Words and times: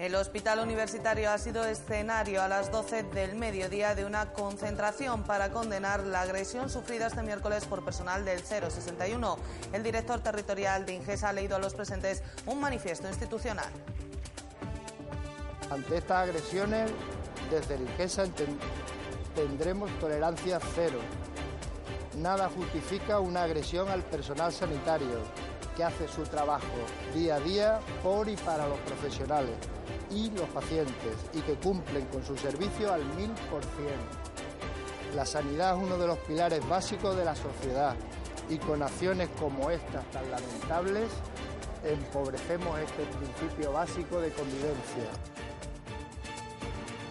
El 0.00 0.14
hospital 0.14 0.60
universitario 0.60 1.30
ha 1.30 1.36
sido 1.36 1.62
escenario 1.62 2.42
a 2.42 2.48
las 2.48 2.72
12 2.72 3.02
del 3.02 3.34
mediodía 3.34 3.94
de 3.94 4.06
una 4.06 4.32
concentración 4.32 5.24
para 5.24 5.50
condenar 5.50 6.04
la 6.04 6.22
agresión 6.22 6.70
sufrida 6.70 7.08
este 7.08 7.22
miércoles 7.22 7.66
por 7.66 7.84
personal 7.84 8.24
del 8.24 8.40
061. 8.40 9.36
El 9.74 9.82
director 9.82 10.20
territorial 10.20 10.86
de 10.86 10.94
Ingesa 10.94 11.28
ha 11.28 11.32
leído 11.34 11.56
a 11.56 11.58
los 11.58 11.74
presentes 11.74 12.22
un 12.46 12.60
manifiesto 12.60 13.08
institucional. 13.08 13.68
Ante 15.68 15.98
estas 15.98 16.28
agresiones, 16.28 16.90
desde 17.50 17.74
el 17.74 17.82
Ingesa 17.82 18.24
tendremos 19.34 19.90
tolerancia 19.98 20.60
cero. 20.74 21.00
Nada 22.16 22.48
justifica 22.48 23.20
una 23.20 23.42
agresión 23.42 23.90
al 23.90 24.02
personal 24.04 24.50
sanitario 24.50 25.49
que 25.76 25.84
hace 25.84 26.08
su 26.08 26.22
trabajo 26.22 26.64
día 27.14 27.36
a 27.36 27.40
día 27.40 27.80
por 28.02 28.28
y 28.28 28.36
para 28.36 28.66
los 28.66 28.78
profesionales 28.80 29.56
y 30.10 30.30
los 30.30 30.48
pacientes 30.48 31.16
y 31.32 31.40
que 31.40 31.54
cumplen 31.54 32.06
con 32.06 32.24
su 32.24 32.36
servicio 32.36 32.92
al 32.92 33.04
mil 33.16 33.30
por 33.50 33.62
cien. 33.62 33.98
La 35.14 35.26
sanidad 35.26 35.76
es 35.76 35.82
uno 35.82 35.98
de 35.98 36.06
los 36.06 36.18
pilares 36.18 36.66
básicos 36.68 37.16
de 37.16 37.24
la 37.24 37.34
sociedad 37.34 37.96
y 38.48 38.58
con 38.58 38.82
acciones 38.82 39.28
como 39.38 39.70
estas 39.70 40.04
tan 40.10 40.28
lamentables 40.30 41.08
empobrecemos 41.84 42.78
este 42.78 43.04
principio 43.04 43.72
básico 43.72 44.20
de 44.20 44.30
convivencia. 44.30 45.39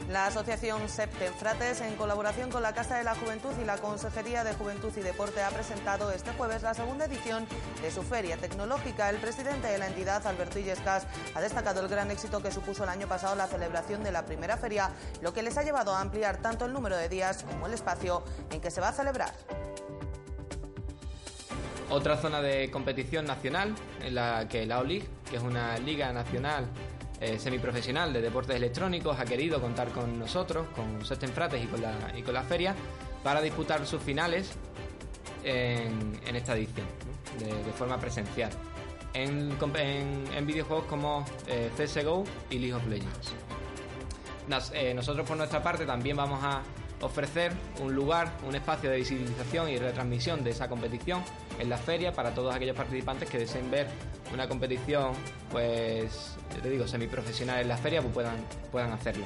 La 0.10 0.26
asociación 0.26 0.90
Septenfrates, 0.90 1.82
en 1.82 1.96
colaboración 1.96 2.50
con 2.50 2.64
la 2.64 2.74
Casa 2.74 2.98
de 2.98 3.04
la 3.04 3.14
Juventud 3.14 3.52
y 3.62 3.64
la 3.64 3.78
Consejería 3.78 4.44
de 4.44 4.56
Juventud 4.56 4.92
y 4.98 5.02
Deporte, 5.02 5.44
ha 5.44 5.52
presentado 5.52 6.10
este 6.12 6.32
jueves 6.32 6.64
la 6.64 6.74
segunda 6.74 7.06
edición 7.06 7.46
de 7.84 7.92
su 7.92 8.02
feria 8.02 8.36
tecnológica. 8.36 9.12
El 9.12 9.18
presidente 9.18 9.68
de 9.68 9.78
la 9.78 9.86
entidad, 9.86 10.26
Alberto 10.26 10.58
Illescas, 10.58 11.06
ha 11.36 11.42
destacado 11.42 11.82
el 11.82 11.90
gran 11.90 12.10
éxito 12.10 12.42
que 12.42 12.52
supuso 12.52 12.86
el 12.86 12.90
año 12.90 13.08
pasado 13.08 13.36
la 13.36 13.46
celebración 13.46 14.04
de 14.04 14.12
la 14.12 14.26
primera 14.26 14.58
feria, 14.58 14.90
lo 15.22 15.32
que 15.32 15.44
les 15.44 15.56
ha 15.60 15.64
llevado 15.64 15.94
a 15.94 16.02
ampliar 16.02 16.38
tanto 16.38 16.66
el 16.66 16.74
número 16.74 16.98
de 16.98 17.08
días 17.08 17.44
como 17.44 17.68
el 17.68 17.74
espacio 17.76 18.24
en 18.50 18.62
que 18.62 18.72
se 18.72 18.82
va 18.82 18.88
a 18.88 18.94
celebrar. 18.94 19.32
Otra 21.92 22.18
zona 22.18 22.42
de 22.42 22.72
competición 22.72 23.26
nacional 23.26 23.76
en 24.02 24.16
la 24.16 24.48
que 24.48 24.66
la 24.66 24.80
OLIG, 24.80 25.08
que 25.30 25.38
es 25.38 25.44
una 25.44 25.78
liga 25.78 26.12
nacional 26.14 26.68
eh, 27.22 27.38
semiprofesional 27.38 28.14
de 28.14 28.22
deportes 28.22 28.56
electrónicos 28.56 29.20
ha 29.20 29.26
querido 29.26 29.60
contar 29.60 29.90
con 29.90 30.18
nosotros, 30.18 30.68
con 30.76 31.06
Sesten 31.06 31.32
Frates 31.32 31.64
y 31.64 31.68
con 31.68 31.82
la, 31.82 31.94
y 32.16 32.22
con 32.22 32.34
la 32.34 32.44
feria, 32.44 32.76
para 33.24 33.42
disputar 33.42 33.86
sus 33.86 34.02
finales 34.02 34.52
en, 35.44 36.36
esta 36.36 36.56
edición, 36.56 36.86
de, 37.40 37.72
forma 37.74 38.00
presencial, 38.00 38.52
en, 39.14 39.58
videojuegos 40.46 40.86
como 40.86 41.26
eh, 41.48 41.70
CSGO 41.78 42.24
y 42.50 42.60
League 42.60 42.74
of 42.74 42.88
Legends. 42.88 43.34
Eh, 44.74 44.94
nosotros 44.94 45.28
por 45.28 45.38
nuestra 45.38 45.62
parte 45.62 45.86
también 45.86 46.18
vamos 46.18 46.40
a 46.44 46.62
ofrecer 47.02 47.54
un 47.82 47.94
lugar, 47.94 48.32
un 48.48 48.56
espacio 48.56 48.90
de 48.90 48.98
visibilización 48.98 49.70
y 49.70 49.78
retransmisión 49.78 50.44
de 50.44 50.52
esa 50.52 50.68
competición 50.68 51.24
en 51.60 51.70
la 51.70 51.78
feria 51.78 52.14
para 52.14 52.34
todos 52.34 52.54
aquellos 52.54 52.76
participantes 52.76 53.30
que 53.30 53.38
deseen 53.38 53.70
ver 53.72 53.88
una 54.34 54.48
competición, 54.48 55.14
pues, 55.52 56.36
te 56.62 56.70
digo, 56.70 56.88
semiprofesional 56.88 57.62
en 57.62 57.68
la 57.68 57.78
feria, 57.78 58.02
pues 58.02 58.14
puedan, 58.14 58.36
puedan 58.72 58.92
hacerlo. 58.92 59.26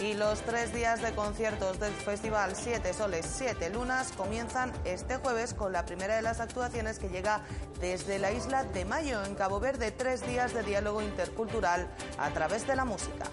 Y 0.00 0.14
los 0.14 0.40
tres 0.40 0.74
días 0.74 1.00
de 1.00 1.12
conciertos 1.12 1.78
del 1.78 1.92
festival 1.92 2.56
Siete 2.56 2.92
Soles, 2.92 3.24
Siete 3.24 3.70
Lunas 3.70 4.10
comienzan 4.10 4.72
este 4.84 5.16
jueves 5.16 5.54
con 5.54 5.72
la 5.72 5.84
primera 5.84 6.16
de 6.16 6.22
las 6.22 6.40
actuaciones 6.40 6.98
que 6.98 7.08
llega 7.08 7.42
desde 7.80 8.18
la 8.18 8.32
isla 8.32 8.64
de 8.64 8.84
Mayo, 8.84 9.24
en 9.24 9.36
Cabo 9.36 9.60
Verde, 9.60 9.92
tres 9.92 10.26
días 10.26 10.54
de 10.54 10.64
diálogo 10.64 11.02
intercultural 11.02 11.88
a 12.18 12.30
través 12.30 12.66
de 12.66 12.74
la 12.74 12.84
música. 12.84 13.26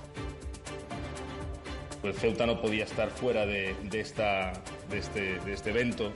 El 2.04 2.14
Ceuta 2.14 2.46
no 2.46 2.62
podía 2.62 2.86
estar 2.86 3.10
fuera 3.10 3.46
de, 3.46 3.76
esta, 3.94 4.54
de, 4.90 4.98
este, 4.98 5.38
este 5.52 5.70
evento. 5.72 6.12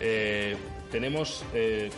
Eh, 0.00 0.56
tenemos 0.90 1.44
eh, 1.54 1.90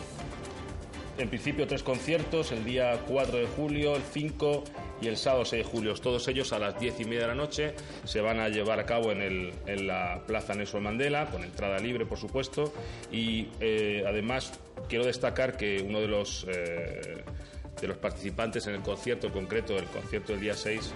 en 1.17 1.29
principio 1.29 1.67
tres 1.67 1.83
conciertos, 1.83 2.51
el 2.51 2.63
día 2.63 3.01
4 3.07 3.39
de 3.39 3.47
julio, 3.47 3.95
el 3.95 4.03
5 4.03 4.63
y 5.01 5.07
el 5.07 5.17
sábado 5.17 5.43
6 5.45 5.65
de 5.65 5.69
julio. 5.69 5.93
Todos 5.95 6.27
ellos 6.27 6.53
a 6.53 6.59
las 6.59 6.79
10 6.79 7.01
y 7.01 7.05
media 7.05 7.21
de 7.21 7.27
la 7.27 7.35
noche 7.35 7.73
se 8.05 8.21
van 8.21 8.39
a 8.39 8.49
llevar 8.49 8.79
a 8.79 8.85
cabo 8.85 9.11
en, 9.11 9.51
en 9.65 9.87
la 9.87 10.21
Plaza 10.25 10.53
Nelson 10.53 10.83
Mandela, 10.83 11.25
con 11.25 11.43
entrada 11.43 11.79
libre, 11.79 12.05
por 12.05 12.17
supuesto. 12.17 12.71
Y 13.11 13.49
eh, 13.59 14.03
además 14.07 14.53
quiero 14.87 15.05
destacar 15.05 15.57
que 15.57 15.83
uno 15.85 15.99
de 15.99 16.07
los, 16.07 16.45
de 16.45 17.87
los 17.87 17.97
participantes 17.97 18.67
en 18.67 18.75
el 18.75 18.81
concierto 18.81 19.31
concreto, 19.31 19.77
el 19.77 19.85
concierto 19.85 20.31
del 20.31 20.41
día 20.41 20.53
6, 20.53 20.93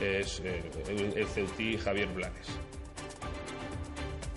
es 0.00 0.40
eh, 0.40 0.70
el, 1.16 1.26
ceutí 1.26 1.78
Javier 1.78 2.08
Blanes. 2.08 2.46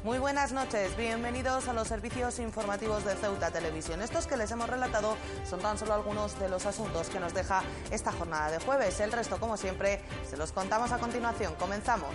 Muy 0.03 0.19
buenas 0.19 0.51
noches, 0.51 0.95
bienvenidos 0.97 1.67
a 1.67 1.73
los 1.73 1.87
servicios 1.87 2.37
informativos 2.37 3.03
de 3.05 3.15
Ceuta 3.15 3.49
Televisión. 3.49 4.01
Estos 4.03 4.27
que 4.27 4.37
les 4.37 4.51
hemos 4.51 4.69
relatado 4.69 5.17
son 5.49 5.59
tan 5.61 5.79
solo 5.79 5.95
algunos 5.95 6.39
de 6.39 6.47
los 6.47 6.67
asuntos 6.67 7.09
que 7.09 7.19
nos 7.19 7.33
deja 7.33 7.63
esta 7.89 8.11
jornada 8.11 8.51
de 8.51 8.59
jueves. 8.59 8.99
El 8.99 9.11
resto, 9.11 9.39
como 9.39 9.57
siempre, 9.57 10.01
se 10.29 10.37
los 10.37 10.51
contamos 10.51 10.91
a 10.91 10.99
continuación. 10.99 11.55
Comenzamos. 11.55 12.11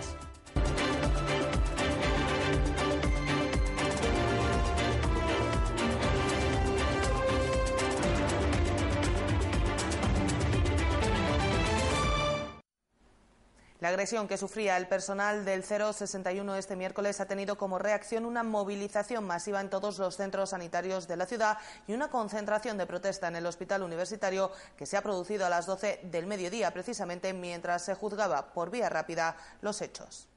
La 13.81 13.89
agresión 13.89 14.27
que 14.27 14.37
sufría 14.37 14.77
el 14.77 14.87
personal 14.87 15.43
del 15.43 15.63
061 15.63 16.55
este 16.55 16.75
miércoles 16.75 17.19
ha 17.19 17.25
tenido 17.25 17.57
como 17.57 17.79
reacción 17.79 18.25
una 18.25 18.43
movilización 18.43 19.25
masiva 19.25 19.59
en 19.59 19.71
todos 19.71 19.97
los 19.97 20.17
centros 20.17 20.51
sanitarios 20.51 21.07
de 21.07 21.17
la 21.17 21.25
ciudad 21.25 21.57
y 21.87 21.93
una 21.93 22.11
concentración 22.11 22.77
de 22.77 22.85
protesta 22.85 23.27
en 23.27 23.37
el 23.37 23.45
hospital 23.47 23.81
universitario 23.81 24.51
que 24.77 24.85
se 24.85 24.97
ha 24.97 25.01
producido 25.01 25.47
a 25.47 25.49
las 25.49 25.65
12 25.65 26.01
del 26.03 26.27
mediodía, 26.27 26.69
precisamente 26.71 27.33
mientras 27.33 27.83
se 27.83 27.95
juzgaba 27.95 28.53
por 28.53 28.69
vía 28.69 28.87
rápida 28.87 29.35
los 29.61 29.81
hechos. 29.81 30.30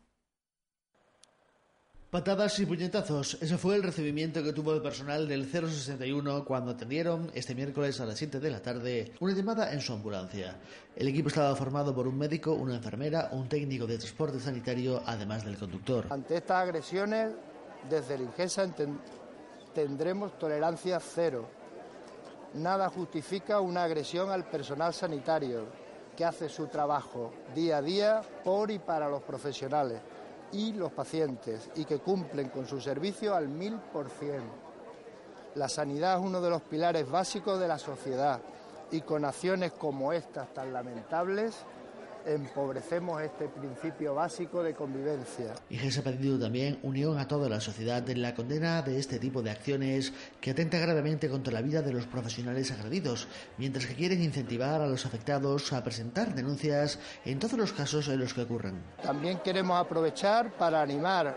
Patadas 2.14 2.60
y 2.60 2.64
puñetazos. 2.64 3.38
Ese 3.40 3.58
fue 3.58 3.74
el 3.74 3.82
recibimiento 3.82 4.40
que 4.40 4.52
tuvo 4.52 4.72
el 4.72 4.80
personal 4.80 5.26
del 5.26 5.50
061 5.50 6.44
cuando 6.44 6.70
atendieron 6.70 7.28
este 7.34 7.56
miércoles 7.56 8.00
a 8.00 8.06
las 8.06 8.16
7 8.16 8.38
de 8.38 8.50
la 8.52 8.62
tarde 8.62 9.14
una 9.18 9.34
llamada 9.34 9.72
en 9.72 9.80
su 9.80 9.92
ambulancia. 9.92 10.54
El 10.94 11.08
equipo 11.08 11.26
estaba 11.26 11.56
formado 11.56 11.92
por 11.92 12.06
un 12.06 12.16
médico, 12.16 12.52
una 12.52 12.76
enfermera, 12.76 13.30
un 13.32 13.48
técnico 13.48 13.84
de 13.88 13.98
transporte 13.98 14.38
sanitario, 14.38 15.02
además 15.04 15.44
del 15.44 15.58
conductor. 15.58 16.06
Ante 16.08 16.36
estas 16.36 16.62
agresiones, 16.62 17.32
desde 17.90 18.14
el 18.14 18.20
Ingesa 18.20 18.64
tendremos 19.74 20.38
tolerancia 20.38 21.00
cero. 21.00 21.48
Nada 22.54 22.90
justifica 22.90 23.58
una 23.58 23.82
agresión 23.82 24.30
al 24.30 24.44
personal 24.44 24.94
sanitario 24.94 25.66
que 26.16 26.24
hace 26.24 26.48
su 26.48 26.68
trabajo 26.68 27.32
día 27.56 27.78
a 27.78 27.82
día 27.82 28.20
por 28.44 28.70
y 28.70 28.78
para 28.78 29.08
los 29.08 29.24
profesionales 29.24 30.00
y 30.54 30.72
los 30.72 30.92
pacientes 30.92 31.68
y 31.74 31.84
que 31.84 31.98
cumplen 31.98 32.48
con 32.48 32.66
su 32.66 32.80
servicio 32.80 33.34
al 33.34 33.48
mil 33.48 33.74
por 33.92 34.08
cien. 34.08 34.42
La 35.56 35.68
sanidad 35.68 36.18
es 36.18 36.24
uno 36.24 36.40
de 36.40 36.50
los 36.50 36.62
pilares 36.62 37.10
básicos 37.10 37.58
de 37.58 37.68
la 37.68 37.78
sociedad 37.78 38.40
y 38.90 39.00
con 39.00 39.24
acciones 39.24 39.72
como 39.72 40.12
estas 40.12 40.54
tan 40.54 40.72
lamentables 40.72 41.54
empobrecemos 42.26 43.20
este 43.22 43.48
principio 43.48 44.14
básico 44.14 44.62
de 44.62 44.74
convivencia. 44.74 45.54
Y 45.68 45.78
se 45.78 46.00
ha 46.00 46.02
pedido 46.02 46.38
también 46.38 46.78
unión 46.82 47.18
a 47.18 47.28
toda 47.28 47.48
la 47.48 47.60
sociedad 47.60 48.08
en 48.08 48.22
la 48.22 48.34
condena 48.34 48.82
de 48.82 48.98
este 48.98 49.18
tipo 49.18 49.42
de 49.42 49.50
acciones 49.50 50.12
que 50.40 50.50
atenta 50.50 50.78
gravemente 50.78 51.28
contra 51.28 51.52
la 51.52 51.62
vida 51.62 51.82
de 51.82 51.92
los 51.92 52.06
profesionales 52.06 52.70
agredidos, 52.70 53.28
mientras 53.58 53.86
que 53.86 53.94
quieren 53.94 54.22
incentivar 54.22 54.80
a 54.80 54.86
los 54.86 55.06
afectados 55.06 55.72
a 55.72 55.82
presentar 55.82 56.34
denuncias 56.34 56.98
en 57.24 57.38
todos 57.38 57.58
los 57.58 57.72
casos 57.72 58.08
en 58.08 58.18
los 58.18 58.34
que 58.34 58.42
ocurran. 58.42 58.82
También 59.02 59.38
queremos 59.38 59.80
aprovechar 59.80 60.52
para 60.52 60.82
animar 60.82 61.36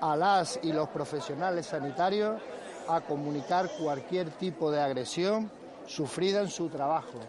a 0.00 0.16
las 0.16 0.58
y 0.62 0.72
los 0.72 0.88
profesionales 0.88 1.66
sanitarios 1.66 2.40
a 2.88 3.00
comunicar 3.00 3.70
cualquier 3.78 4.30
tipo 4.30 4.70
de 4.70 4.80
agresión 4.80 5.50
sufrida 5.86 6.40
en 6.40 6.48
su 6.48 6.68
trabajo 6.68 7.20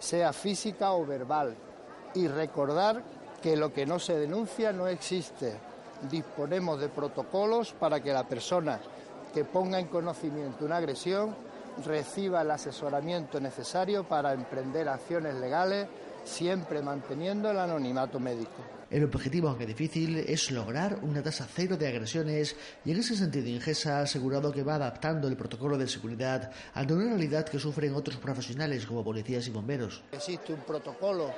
sea 0.00 0.32
física 0.32 0.92
o 0.92 1.06
verbal, 1.06 1.54
y 2.14 2.28
recordar 2.28 3.02
que 3.42 3.56
lo 3.56 3.72
que 3.72 3.86
no 3.86 3.98
se 3.98 4.18
denuncia 4.18 4.72
no 4.72 4.86
existe. 4.86 5.54
Disponemos 6.10 6.80
de 6.80 6.88
protocolos 6.88 7.72
para 7.72 8.00
que 8.02 8.12
la 8.12 8.26
persona 8.26 8.80
que 9.32 9.44
ponga 9.44 9.78
en 9.78 9.86
conocimiento 9.86 10.64
una 10.64 10.78
agresión 10.78 11.34
reciba 11.84 12.42
el 12.42 12.50
asesoramiento 12.50 13.40
necesario 13.40 14.04
para 14.04 14.32
emprender 14.32 14.88
acciones 14.88 15.34
legales, 15.36 15.86
siempre 16.24 16.82
manteniendo 16.82 17.50
el 17.50 17.58
anonimato 17.58 18.18
médico. 18.18 18.62
El 18.90 19.04
objetivo, 19.04 19.48
aunque 19.48 19.66
difícil, 19.66 20.18
es 20.18 20.50
lograr 20.50 20.98
una 21.02 21.22
tasa 21.22 21.46
cero 21.48 21.76
de 21.76 21.86
agresiones 21.86 22.56
y 22.84 22.90
en 22.90 22.98
ese 22.98 23.14
sentido 23.14 23.46
Ingesa 23.46 23.98
ha 23.98 24.02
asegurado 24.02 24.50
que 24.50 24.64
va 24.64 24.74
adaptando 24.74 25.28
el 25.28 25.36
protocolo 25.36 25.78
de 25.78 25.86
seguridad 25.86 26.50
ante 26.74 26.94
una 26.94 27.04
realidad 27.04 27.48
que 27.48 27.60
sufren 27.60 27.94
otros 27.94 28.16
profesionales 28.16 28.86
como 28.86 29.04
policías 29.04 29.46
y 29.46 29.50
bomberos. 29.50 30.02
Existe 30.10 30.52
un 30.52 30.60
protocolo 30.60 31.30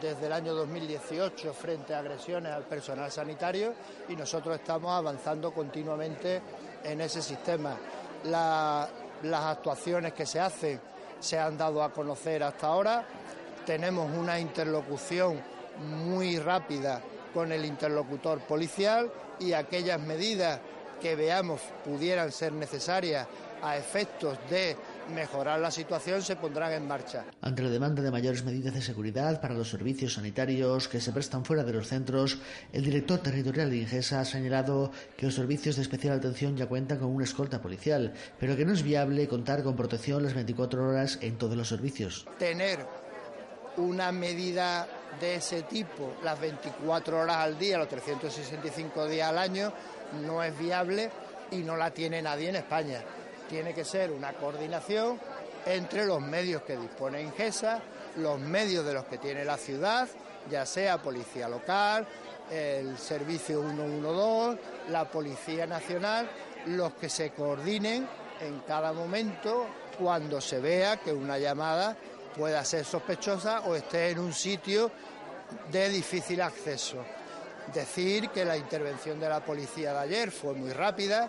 desde 0.00 0.26
el 0.26 0.32
año 0.32 0.54
2018 0.54 1.52
frente 1.52 1.94
a 1.94 1.98
agresiones 1.98 2.52
al 2.52 2.64
personal 2.64 3.10
sanitario 3.10 3.74
y 4.08 4.16
nosotros 4.16 4.56
estamos 4.56 4.90
avanzando 4.90 5.52
continuamente 5.52 6.40
en 6.82 7.00
ese 7.00 7.20
sistema. 7.20 7.76
las 8.24 9.44
actuaciones 9.44 10.14
que 10.14 10.24
se 10.24 10.40
hacen 10.40 10.80
se 11.18 11.38
han 11.38 11.58
dado 11.58 11.82
a 11.82 11.92
conocer 11.92 12.42
hasta 12.42 12.68
ahora. 12.68 13.04
Tenemos 13.66 14.10
una 14.16 14.40
interlocución 14.40 15.42
muy 15.78 16.38
rápida 16.38 17.02
con 17.34 17.52
el 17.52 17.64
interlocutor 17.64 18.40
policial 18.40 19.10
y 19.38 19.52
aquellas 19.52 20.00
medidas 20.00 20.60
que 21.00 21.14
veamos 21.14 21.60
pudieran 21.84 22.32
ser 22.32 22.52
necesarias 22.52 23.26
a 23.62 23.76
efectos 23.76 24.38
de 24.48 24.76
mejorar 25.10 25.60
la 25.60 25.70
situación 25.70 26.22
se 26.22 26.36
pondrán 26.36 26.72
en 26.72 26.86
marcha. 26.86 27.24
Ante 27.40 27.62
la 27.62 27.70
demanda 27.70 28.02
de 28.02 28.10
mayores 28.10 28.44
medidas 28.44 28.74
de 28.74 28.82
seguridad 28.82 29.40
para 29.40 29.54
los 29.54 29.68
servicios 29.68 30.14
sanitarios 30.14 30.88
que 30.88 31.00
se 31.00 31.12
prestan 31.12 31.44
fuera 31.44 31.64
de 31.64 31.72
los 31.72 31.88
centros, 31.88 32.38
el 32.72 32.84
director 32.84 33.18
territorial 33.18 33.70
de 33.70 33.78
Ingesa 33.78 34.20
ha 34.20 34.24
señalado 34.24 34.90
que 35.16 35.26
los 35.26 35.34
servicios 35.34 35.76
de 35.76 35.82
especial 35.82 36.18
atención 36.18 36.56
ya 36.56 36.66
cuentan 36.66 36.98
con 36.98 37.08
una 37.08 37.24
escolta 37.24 37.60
policial, 37.60 38.12
pero 38.38 38.56
que 38.56 38.64
no 38.64 38.72
es 38.72 38.82
viable 38.82 39.28
contar 39.28 39.62
con 39.62 39.76
protección 39.76 40.22
las 40.22 40.34
24 40.34 40.88
horas 40.88 41.18
en 41.20 41.36
todos 41.36 41.56
los 41.56 41.68
servicios. 41.68 42.26
Tener 42.38 42.86
una 43.76 44.12
medida 44.12 44.86
de 45.20 45.36
ese 45.36 45.62
tipo 45.62 46.14
las 46.22 46.40
24 46.40 47.20
horas 47.20 47.36
al 47.36 47.58
día, 47.58 47.78
los 47.78 47.88
365 47.88 49.06
días 49.06 49.28
al 49.28 49.38
año, 49.38 49.72
no 50.24 50.42
es 50.42 50.56
viable 50.58 51.10
y 51.50 51.58
no 51.58 51.76
la 51.76 51.90
tiene 51.90 52.22
nadie 52.22 52.48
en 52.48 52.56
España 52.56 53.02
tiene 53.50 53.74
que 53.74 53.84
ser 53.84 54.12
una 54.12 54.32
coordinación 54.34 55.18
entre 55.66 56.06
los 56.06 56.22
medios 56.22 56.62
que 56.62 56.76
dispone 56.76 57.20
Ingesa, 57.20 57.80
los 58.16 58.38
medios 58.38 58.86
de 58.86 58.94
los 58.94 59.04
que 59.06 59.18
tiene 59.18 59.44
la 59.44 59.56
ciudad, 59.56 60.08
ya 60.48 60.64
sea 60.64 61.02
policía 61.02 61.48
local, 61.48 62.06
el 62.48 62.96
servicio 62.96 63.62
112, 63.62 64.58
la 64.90 65.04
Policía 65.10 65.66
Nacional, 65.66 66.30
los 66.66 66.94
que 66.94 67.08
se 67.08 67.30
coordinen 67.30 68.06
en 68.40 68.60
cada 68.60 68.92
momento 68.92 69.66
cuando 69.98 70.40
se 70.40 70.60
vea 70.60 70.98
que 70.98 71.12
una 71.12 71.36
llamada 71.36 71.96
pueda 72.36 72.64
ser 72.64 72.84
sospechosa 72.84 73.62
o 73.66 73.74
esté 73.74 74.10
en 74.10 74.20
un 74.20 74.32
sitio 74.32 74.92
de 75.70 75.88
difícil 75.88 76.40
acceso. 76.40 76.98
Decir 77.74 78.30
que 78.30 78.44
la 78.44 78.56
intervención 78.56 79.18
de 79.18 79.28
la 79.28 79.44
policía 79.44 79.92
de 79.92 79.98
ayer 79.98 80.30
fue 80.30 80.54
muy 80.54 80.72
rápida, 80.72 81.28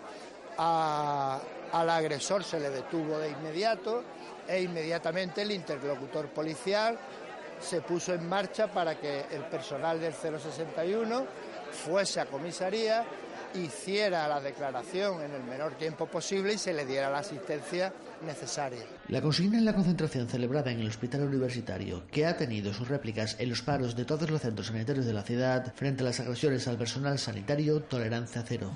al 1.74 1.90
agresor 1.90 2.44
se 2.44 2.60
le 2.60 2.70
detuvo 2.70 3.18
de 3.20 3.30
inmediato 3.30 4.04
e 4.48 4.62
inmediatamente 4.62 5.42
el 5.42 5.52
interlocutor 5.52 6.30
policial 6.30 6.98
se 7.62 7.82
puso 7.82 8.14
en 8.14 8.28
marcha 8.28 8.68
para 8.68 9.00
que 9.00 9.26
el 9.32 9.44
personal 9.44 10.00
del 10.00 10.14
061 10.14 11.26
fuese 11.72 12.20
a 12.20 12.26
comisaría, 12.26 13.06
hiciera 13.54 14.28
la 14.28 14.40
declaración 14.40 15.22
en 15.22 15.32
el 15.32 15.44
menor 15.44 15.74
tiempo 15.78 16.06
posible 16.06 16.54
y 16.54 16.58
se 16.58 16.74
le 16.74 16.86
diera 16.86 17.10
la 17.10 17.20
asistencia 17.20 17.94
necesaria. 18.26 18.84
La 19.08 19.22
consigna 19.22 19.58
en 19.58 19.66
la 19.66 19.74
concentración 19.74 20.28
celebrada 20.28 20.72
en 20.72 20.80
el 20.80 20.88
Hospital 20.88 21.24
Universitario, 21.24 22.04
que 22.08 22.26
ha 22.26 22.38
tenido 22.38 22.74
sus 22.74 22.88
réplicas 22.88 23.36
en 23.40 23.50
los 23.50 23.62
paros 23.62 23.96
de 23.96 24.06
todos 24.06 24.30
los 24.30 24.42
centros 24.42 24.68
sanitarios 24.68 25.06
de 25.06 25.14
la 25.14 25.24
ciudad 25.24 25.74
frente 25.76 26.02
a 26.02 26.06
las 26.06 26.20
agresiones 26.20 26.68
al 26.68 26.78
personal 26.78 27.20
sanitario, 27.20 27.82
tolerancia 27.84 28.44
cero. 28.46 28.72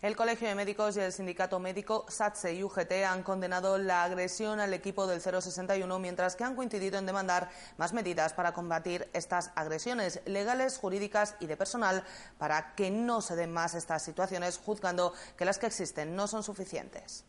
El 0.00 0.14
Colegio 0.14 0.46
de 0.46 0.54
Médicos 0.54 0.96
y 0.96 1.00
el 1.00 1.10
Sindicato 1.10 1.58
Médico 1.58 2.06
SATSE 2.08 2.54
y 2.54 2.62
UGT 2.62 3.04
han 3.04 3.24
condenado 3.24 3.78
la 3.78 4.04
agresión 4.04 4.60
al 4.60 4.72
equipo 4.72 5.08
del 5.08 5.20
061, 5.20 5.98
mientras 5.98 6.36
que 6.36 6.44
han 6.44 6.54
coincidido 6.54 7.00
en 7.00 7.06
demandar 7.06 7.48
más 7.78 7.92
medidas 7.92 8.32
para 8.32 8.52
combatir 8.52 9.08
estas 9.12 9.50
agresiones 9.56 10.20
legales, 10.24 10.78
jurídicas 10.78 11.34
y 11.40 11.46
de 11.46 11.56
personal 11.56 12.04
para 12.38 12.76
que 12.76 12.92
no 12.92 13.20
se 13.20 13.34
den 13.34 13.52
más 13.52 13.74
estas 13.74 14.04
situaciones, 14.04 14.60
juzgando 14.64 15.14
que 15.36 15.44
las 15.44 15.58
que 15.58 15.66
existen 15.66 16.14
no 16.14 16.28
son 16.28 16.44
suficientes. 16.44 17.24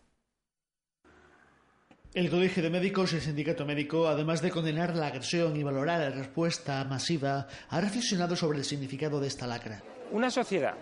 El 2.13 2.29
Colegio 2.29 2.61
de 2.61 2.69
Médicos 2.69 3.13
y 3.13 3.15
el 3.15 3.23
Sindicato 3.23 3.65
Médico, 3.65 4.07
además 4.07 4.43
de 4.43 4.51
condenar 4.51 4.95
la 4.95 5.07
agresión 5.07 5.57
y 5.57 5.63
valorar 5.63 6.01
la 6.01 6.09
respuesta 6.11 6.83
masiva, 6.83 7.47
ha 7.67 7.81
reflexionado 7.81 8.35
sobre 8.35 8.59
el 8.59 8.65
significado 8.65 9.19
de 9.19 9.27
esta 9.27 9.47
lacra. 9.47 9.81
Una 10.11 10.29
sociedad 10.29 10.75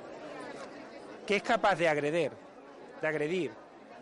que 1.27 1.35
es 1.35 1.44
capaz 1.44 1.75
de 1.75 1.89
agredir, 1.89 2.31
de 3.01 3.07
agredir, 3.07 3.51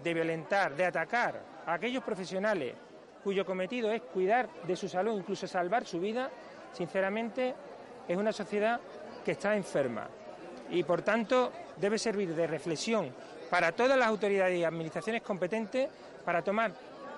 de 0.01 0.13
violentar, 0.13 0.75
de 0.75 0.85
atacar 0.85 1.41
a 1.65 1.73
aquellos 1.73 2.03
profesionales 2.03 2.75
cuyo 3.23 3.43
cometido 3.43 3.91
es 3.91 4.03
cuidar 4.03 4.47
de 4.63 4.75
su 4.75 4.87
salud, 4.87 5.17
incluso 5.17 5.47
salvar 5.47 5.83
su 5.85 5.99
vida, 5.99 6.29
sinceramente 6.71 7.55
es 8.07 8.15
una 8.15 8.31
sociedad 8.31 8.79
que 9.25 9.31
está 9.31 9.55
enferma 9.55 10.07
y 10.69 10.83
por 10.83 11.01
tanto 11.01 11.51
debe 11.77 11.97
servir 11.97 12.35
de 12.35 12.45
reflexión 12.45 13.11
para 13.49 13.71
todas 13.71 13.97
las 13.97 14.07
autoridades 14.07 14.59
y 14.59 14.63
administraciones 14.63 15.23
competentes 15.23 15.89
para 16.23 16.43
tomar 16.43 16.71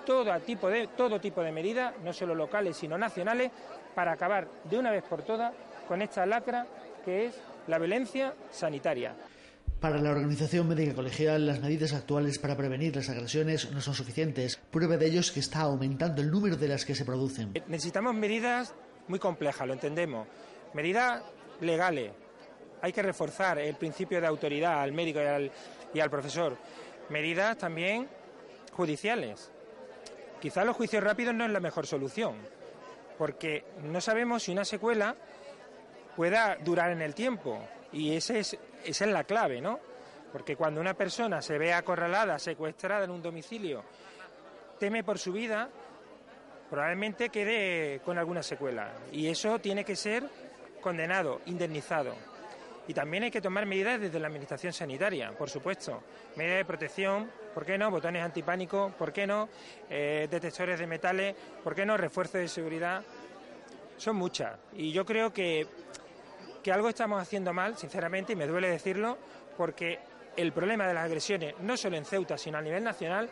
todo 0.06 0.40
tipo 0.40 0.70
de, 0.70 0.86
todo 0.88 1.20
tipo 1.20 1.42
de 1.42 1.52
medidas, 1.52 1.92
no 2.02 2.14
solo 2.14 2.34
locales 2.34 2.78
sino 2.78 2.96
nacionales, 2.96 3.50
para 3.94 4.12
acabar 4.12 4.48
de 4.64 4.78
una 4.78 4.90
vez 4.90 5.02
por 5.02 5.20
todas 5.22 5.52
con 5.86 6.00
esta 6.00 6.24
lacra 6.24 6.66
que 7.04 7.26
es 7.26 7.38
la 7.66 7.78
violencia 7.78 8.32
sanitaria. 8.50 9.14
Para 9.80 9.98
la 9.98 10.10
organización 10.10 10.66
médica 10.66 10.92
colegial, 10.92 11.46
las 11.46 11.60
medidas 11.60 11.92
actuales 11.92 12.40
para 12.40 12.56
prevenir 12.56 12.96
las 12.96 13.08
agresiones 13.10 13.70
no 13.70 13.80
son 13.80 13.94
suficientes. 13.94 14.56
Prueba 14.72 14.96
de 14.96 15.06
ello 15.06 15.20
es 15.20 15.30
que 15.30 15.38
está 15.38 15.60
aumentando 15.60 16.20
el 16.20 16.32
número 16.32 16.56
de 16.56 16.66
las 16.66 16.84
que 16.84 16.96
se 16.96 17.04
producen. 17.04 17.52
Necesitamos 17.68 18.12
medidas 18.12 18.74
muy 19.06 19.20
complejas, 19.20 19.68
lo 19.68 19.74
entendemos. 19.74 20.26
Medidas 20.74 21.22
legales. 21.60 22.10
Hay 22.82 22.92
que 22.92 23.02
reforzar 23.02 23.60
el 23.60 23.76
principio 23.76 24.20
de 24.20 24.26
autoridad 24.26 24.82
al 24.82 24.90
médico 24.90 25.20
y 25.94 26.00
al, 26.00 26.10
profesor. 26.10 26.56
Medidas 27.08 27.56
también 27.56 28.08
judiciales. 28.72 29.52
Quizás 30.40 30.66
los 30.66 30.74
juicios 30.74 31.04
rápidos 31.04 31.36
no 31.36 31.44
es 31.44 31.52
la 31.52 31.60
mejor 31.60 31.86
solución, 31.86 32.34
porque 33.16 33.64
no 33.84 34.00
sabemos 34.00 34.42
si 34.42 34.50
una 34.50 34.64
secuela 34.64 35.14
pueda 36.16 36.56
durar 36.56 36.90
en 36.90 37.02
el 37.02 37.14
tiempo. 37.14 37.60
Y 37.92 38.14
ese 38.14 38.40
es 38.40 38.58
esa 38.84 39.04
es 39.04 39.10
la 39.10 39.24
clave, 39.24 39.60
¿no? 39.60 39.80
Porque 40.32 40.56
cuando 40.56 40.80
una 40.80 40.94
persona 40.94 41.40
se 41.40 41.58
ve 41.58 41.72
acorralada, 41.72 42.38
secuestrada 42.38 43.04
en 43.04 43.10
un 43.10 43.22
domicilio, 43.22 43.82
teme 44.78 45.02
por 45.02 45.18
su 45.18 45.32
vida, 45.32 45.68
probablemente 46.70 47.30
quede 47.30 48.00
con 48.00 48.18
alguna 48.18 48.42
secuela. 48.42 48.92
Y 49.12 49.28
eso 49.28 49.58
tiene 49.58 49.84
que 49.84 49.96
ser 49.96 50.24
condenado, 50.80 51.40
indemnizado. 51.46 52.14
Y 52.86 52.94
también 52.94 53.24
hay 53.24 53.30
que 53.30 53.42
tomar 53.42 53.66
medidas 53.66 54.00
desde 54.00 54.18
la 54.18 54.28
Administración 54.28 54.72
Sanitaria, 54.72 55.32
por 55.32 55.50
supuesto. 55.50 56.02
Medidas 56.36 56.58
de 56.58 56.64
protección, 56.64 57.30
¿por 57.52 57.66
qué 57.66 57.76
no? 57.76 57.90
Botones 57.90 58.22
antipánicos, 58.22 58.94
¿por 58.94 59.12
qué 59.12 59.26
no? 59.26 59.48
Eh, 59.90 60.26
detectores 60.30 60.78
de 60.78 60.86
metales, 60.86 61.36
¿por 61.62 61.74
qué 61.74 61.84
no? 61.84 61.98
Refuerzos 61.98 62.40
de 62.40 62.48
seguridad. 62.48 63.02
Son 63.98 64.16
muchas. 64.16 64.58
Y 64.72 64.90
yo 64.90 65.04
creo 65.04 65.32
que 65.34 65.66
que 66.62 66.72
algo 66.72 66.88
estamos 66.88 67.20
haciendo 67.20 67.52
mal, 67.52 67.76
sinceramente, 67.76 68.32
y 68.32 68.36
me 68.36 68.46
duele 68.46 68.68
decirlo, 68.68 69.18
porque 69.56 69.98
el 70.36 70.52
problema 70.52 70.86
de 70.86 70.94
las 70.94 71.04
agresiones, 71.04 71.54
no 71.60 71.76
solo 71.76 71.96
en 71.96 72.04
Ceuta, 72.04 72.38
sino 72.38 72.58
a 72.58 72.62
nivel 72.62 72.84
nacional, 72.84 73.28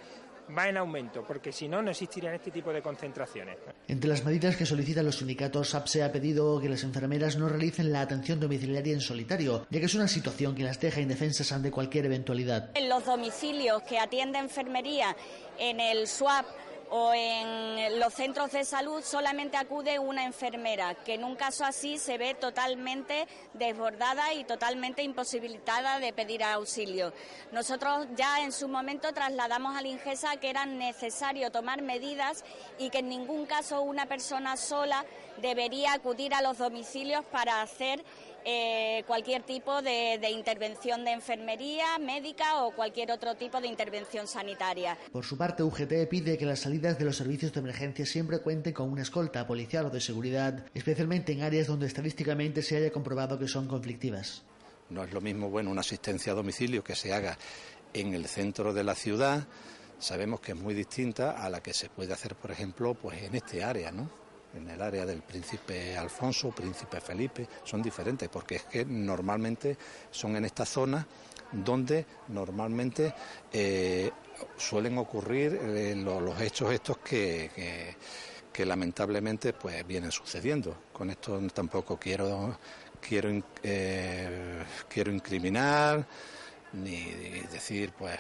va 0.57 0.69
en 0.69 0.77
aumento, 0.77 1.25
porque 1.27 1.53
si 1.53 1.69
no, 1.69 1.83
no 1.83 1.91
existirían 1.91 2.35
este 2.35 2.51
tipo 2.51 2.73
de 2.73 2.83
concentraciones. 2.83 3.57
Entre 3.89 4.09
las 4.09 4.25
medidas 4.25 4.57
que 4.57 4.67
solicitan 4.67 5.05
los 5.05 5.19
sindicatos, 5.19 5.71
SAPSE 5.71 6.03
ha 6.03 6.13
pedido 6.13 6.61
que 6.61 6.69
las 6.69 6.85
enfermeras 6.85 7.37
no 7.37 7.49
realicen 7.49 7.93
la 7.93 8.01
atención 8.01 8.41
domiciliaria 8.41 8.93
en 8.93 9.01
solitario, 9.01 9.67
ya 9.71 9.81
que 9.81 9.87
es 9.87 9.95
una 9.95 10.09
situación 10.09 10.55
que 10.55 10.63
las 10.63 10.81
deja 10.81 11.01
indefensas 11.01 11.51
ante 11.53 11.71
cualquier 11.71 12.07
eventualidad. 12.07 12.71
En 12.75 12.89
los 12.89 13.05
domicilios 13.05 13.83
que 13.83 13.99
atiende 13.99 14.39
enfermería 14.39 15.17
en 15.59 15.81
el 15.81 16.07
SWAP 16.07 16.47
o 16.91 17.13
en 17.15 17.99
los 17.99 18.15
centros 18.15 18.53
de 18.53 18.65
salud 18.65 19.03
solamente 19.03 19.57
acude 19.57 19.99
una 19.99 20.25
enfermera, 20.25 20.95
que 20.95 21.15
en 21.15 21.25
un 21.25 21.37
caso 21.37 21.65
así 21.65 21.99
se 21.99 22.19
ve 22.19 22.35
totalmente 22.35 23.27
desbordada 23.55 24.33
y 24.35 24.45
totalmente 24.45 25.03
imposibilitada 25.03 25.99
de 25.99 26.13
pedir 26.13 26.43
auxilio. 26.43 27.13
Nosotros 27.53 28.07
ya 28.17 28.43
en 28.43 28.53
su 28.53 28.69
momento 28.69 29.13
trasladamos 29.13 29.77
al 29.77 29.87
Ingesa 29.87 30.37
que 30.37 30.51
era 30.51 30.67
necesario 30.67 31.51
tomar 31.51 31.83
medidas 31.83 32.45
y 32.79 32.91
que 32.91 32.99
en 32.99 33.09
ningún 33.09 33.47
caso 33.47 33.83
una 33.83 34.07
persona 34.07 34.57
sola 34.57 35.05
debería 35.39 35.93
acudir 35.93 36.35
a 36.35 36.43
los 36.43 36.59
domicilios 36.59 37.25
para 37.27 37.63
hacer 37.63 38.05
eh, 38.49 39.03
cualquier 39.09 39.43
tipo 39.43 39.83
de, 39.83 40.31
intervención 40.31 41.05
de 41.05 41.11
enfermería, 41.11 41.99
médica 41.99 42.63
o 42.63 42.71
cualquier 42.71 43.11
otro 43.11 43.35
tipo 43.35 43.61
de 43.61 43.67
intervención 43.67 44.29
sanitaria. 44.29 44.97
Por 45.11 45.25
su 45.25 45.37
parte, 45.37 45.65
UGT 45.65 46.09
pide 46.09 46.39
que 46.39 46.47
las 46.47 46.61
salidas 46.61 46.97
de 46.97 47.07
los 47.07 47.17
servicios 47.17 47.53
de 47.53 47.59
emergencia 47.59 48.07
siempre 48.07 48.39
cuenten 48.39 48.73
con 48.73 48.89
una 48.89 49.03
escolta 49.03 49.45
policial 49.49 49.87
o 49.87 49.91
de 49.91 50.01
seguridad, 50.01 50.65
especialmente 50.75 51.33
en 51.33 51.43
áreas 51.43 51.67
donde 51.67 51.89
estadísticamente 51.89 52.63
se 52.63 52.77
haya 52.77 52.93
comprobado 52.93 53.37
que 53.37 53.49
son 53.49 53.67
conflictivas. 53.67 54.45
No 54.91 55.03
es 55.03 55.13
lo 55.13 55.21
mismo, 55.21 55.51
bueno, 55.51 55.73
una 55.73 55.81
asistencia 55.81 56.31
a 56.31 56.37
domicilio 56.37 56.85
que 56.85 56.95
se 56.95 57.13
haga 57.13 57.37
en 57.95 58.15
el 58.15 58.27
centro 58.27 58.73
de 58.73 58.85
la 58.85 58.95
ciudad, 58.95 59.49
sabemos 59.99 60.39
que 60.39 60.53
es 60.53 60.59
muy 60.59 60.75
distinta 60.75 61.33
a 61.33 61.51
la 61.51 61.61
que 61.61 61.75
se 61.75 61.89
puede 61.89 62.13
hacer, 62.13 62.37
por 62.37 62.53
ejemplo, 62.53 62.95
pues 62.95 63.25
en 63.25 63.35
este 63.35 63.65
área, 63.65 63.91
¿no? 63.91 64.09
En 64.57 64.69
el 64.71 64.81
área 64.81 65.05
del 65.07 65.23
príncipe 65.23 65.97
Alfonso, 65.97 66.51
príncipe 66.51 67.01
Felipe, 67.01 67.49
son 67.65 67.83
diferentes, 67.83 68.29
porque 68.29 68.57
es 68.57 68.63
que 68.65 68.85
normalmente 68.85 69.77
son 70.11 70.37
en 70.37 70.45
esta 70.45 70.65
zona 70.65 71.07
donde 71.53 72.05
normalmente 72.29 73.15
eh, 73.53 74.11
suelen 74.57 74.99
ocurrir 74.99 75.59
eh, 75.63 75.95
los 75.97 76.41
hechos 76.41 76.73
estos 76.73 76.99
que, 76.99 77.95
que, 78.53 78.67
lamentablemente 78.67 79.53
pues 79.53 79.87
vienen 79.87 80.11
sucediendo. 80.11 80.77
Con 80.93 81.11
esto 81.11 81.41
tampoco 81.55 81.99
quiero 81.99 82.59
quiero 83.01 83.31
eh, 83.63 84.65
quiero 84.89 85.13
incriminar 85.13 86.07
ni 86.73 87.05
decir 87.53 87.93
pues 87.97 88.19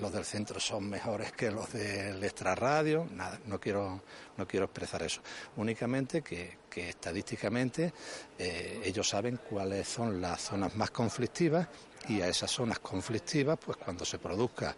los 0.00 0.12
del 0.12 0.24
centro 0.24 0.60
son 0.60 0.88
mejores 0.88 1.32
que 1.32 1.50
los 1.50 1.72
del 1.72 2.22
extrarradio, 2.22 3.08
nada, 3.12 3.38
no 3.46 3.60
quiero, 3.60 4.02
no 4.36 4.46
quiero 4.46 4.66
expresar 4.66 5.02
eso. 5.02 5.20
Únicamente 5.56 6.22
que, 6.22 6.58
estadísticamente 6.74 7.92
eh, 8.36 8.82
ellos 8.84 9.08
saben 9.08 9.38
cuáles 9.48 9.86
son 9.86 10.20
las 10.20 10.40
zonas 10.40 10.74
más 10.74 10.90
conflictivas 10.90 11.68
y 12.08 12.20
a 12.20 12.28
esas 12.28 12.50
zonas 12.50 12.80
conflictivas, 12.80 13.58
pues 13.64 13.76
cuando 13.76 14.04
se 14.04 14.18
produzca 14.18 14.74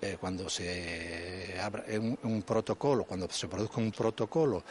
eh, 0.00 0.18
cuando 0.20 0.50
se 0.50 1.58
abra 1.58 1.84
un, 2.22 2.42
protocolo, 2.42 3.04
cuando 3.04 3.26
se 3.30 3.48
produzca 3.48 3.78
un 3.78 3.90
protocolo 3.90 4.62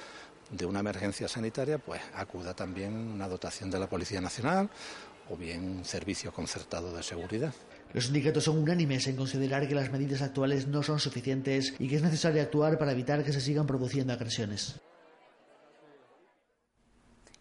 de 0.52 0.64
una 0.66 0.82
emergencia 0.82 1.28
sanitaria, 1.28 1.80
pues 1.80 2.02
acuda 2.14 2.54
también 2.54 2.94
una 2.96 3.28
dotación 3.28 3.72
de 3.72 3.80
la 3.80 3.88
Policía 3.88 4.22
Nacional 4.22 4.70
o 5.30 5.36
bien 5.36 5.78
un 5.78 5.86
servicio 5.86 6.32
concertado 6.32 6.96
de 6.96 7.02
seguridad. 7.02 7.54
Los 7.94 8.06
sindicatos 8.06 8.46
son 8.46 8.58
unánimes 8.58 9.06
en 9.06 9.16
considerar 9.16 9.68
que 9.68 9.76
las 9.76 9.92
medidas 9.92 10.24
actuales 10.24 10.68
no 10.68 10.82
son 10.82 11.00
suficientes 11.00 11.76
y 11.78 11.88
que 11.88 11.98
es 11.98 12.02
necesario 12.02 12.42
actuar 12.42 12.80
para 12.80 12.92
evitar 12.92 13.24
que 13.24 13.32
se 13.32 13.40
sigan 13.40 13.68
produciendo 13.68 14.14
agresiones. 14.14 14.82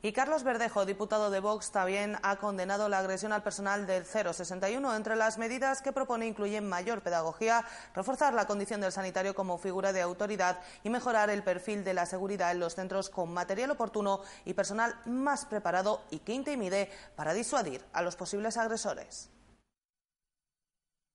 Y 0.05 0.13
Carlos 0.13 0.43
Verdejo, 0.43 0.85
diputado 0.85 1.31
de 1.31 1.39
Vox, 1.39 1.71
también 1.71 2.17
ha 2.25 2.37
condenado 2.37 2.89
la 2.89 2.99
agresión 2.99 3.33
al 3.33 3.45
personal 3.45 3.87
del 3.87 4.05
061. 4.05 4.97
Entre 4.97 5.15
las 5.15 5.39
medidas 5.39 5.81
que 5.81 5.93
propone 5.93 6.27
incluyen 6.27 6.69
mayor 6.69 7.03
pedagogía, 7.03 7.65
reforzar 7.95 8.35
la 8.35 8.49
condición 8.49 8.81
del 8.81 8.91
sanitario 8.91 9.33
como 9.37 9.59
figura 9.59 9.93
de 9.93 10.03
autoridad 10.03 10.59
y 10.83 10.91
mejorar 10.91 11.31
el 11.31 11.45
perfil 11.45 11.85
de 11.85 11.95
la 11.95 12.05
seguridad 12.05 12.51
en 12.51 12.59
los 12.59 12.75
centros 12.75 13.11
con 13.11 13.33
material 13.33 13.71
oportuno 13.71 14.23
y 14.45 14.55
personal 14.55 14.97
más 15.07 15.47
preparado 15.47 16.03
y 16.11 16.19
que 16.19 16.35
intimide 16.35 16.91
para 17.15 17.33
disuadir 17.33 17.85
a 17.93 18.03
los 18.03 18.17
posibles 18.17 18.57
agresores. 18.57 19.31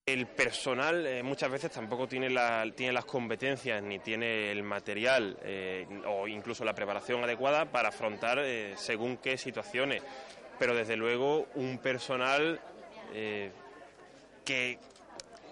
El 0.08 0.26
personal 0.26 1.06
eh, 1.06 1.22
muchas 1.22 1.52
veces 1.52 1.70
tampoco 1.70 2.08
tiene, 2.08 2.34
tiene, 2.78 2.94
las 2.94 3.04
competencias 3.04 3.84
ni 3.84 4.00
tiene 4.00 4.50
el 4.54 4.64
material 4.64 5.38
eh, 5.44 5.86
o 6.08 6.30
incluso 6.30 6.64
la 6.64 6.74
preparación 6.74 7.22
adecuada 7.26 7.66
para 7.66 7.90
afrontar 7.90 8.40
eh, 8.40 8.74
según 8.78 9.18
qué 9.18 9.38
situaciones. 9.38 10.02
Pero 10.58 10.74
desde 10.74 10.96
luego 10.96 11.50
un 11.56 11.80
personal 11.80 12.62
que, 14.46 14.80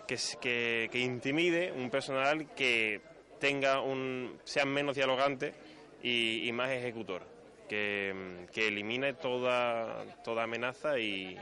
que, 0.08 0.90
intimide, 0.94 1.74
un 1.74 1.90
personal 1.90 2.48
que 2.56 3.02
tenga 3.42 3.82
un, 3.82 4.40
sea 4.46 4.64
menos 4.64 4.96
dialogante 4.96 5.54
y, 6.02 6.50
más 6.54 6.70
ejecutor, 6.72 7.24
que, 7.68 8.48
elimine 8.56 9.16
toda, 9.16 10.06
toda 10.24 10.44
amenaza 10.44 10.98
y 10.98 11.38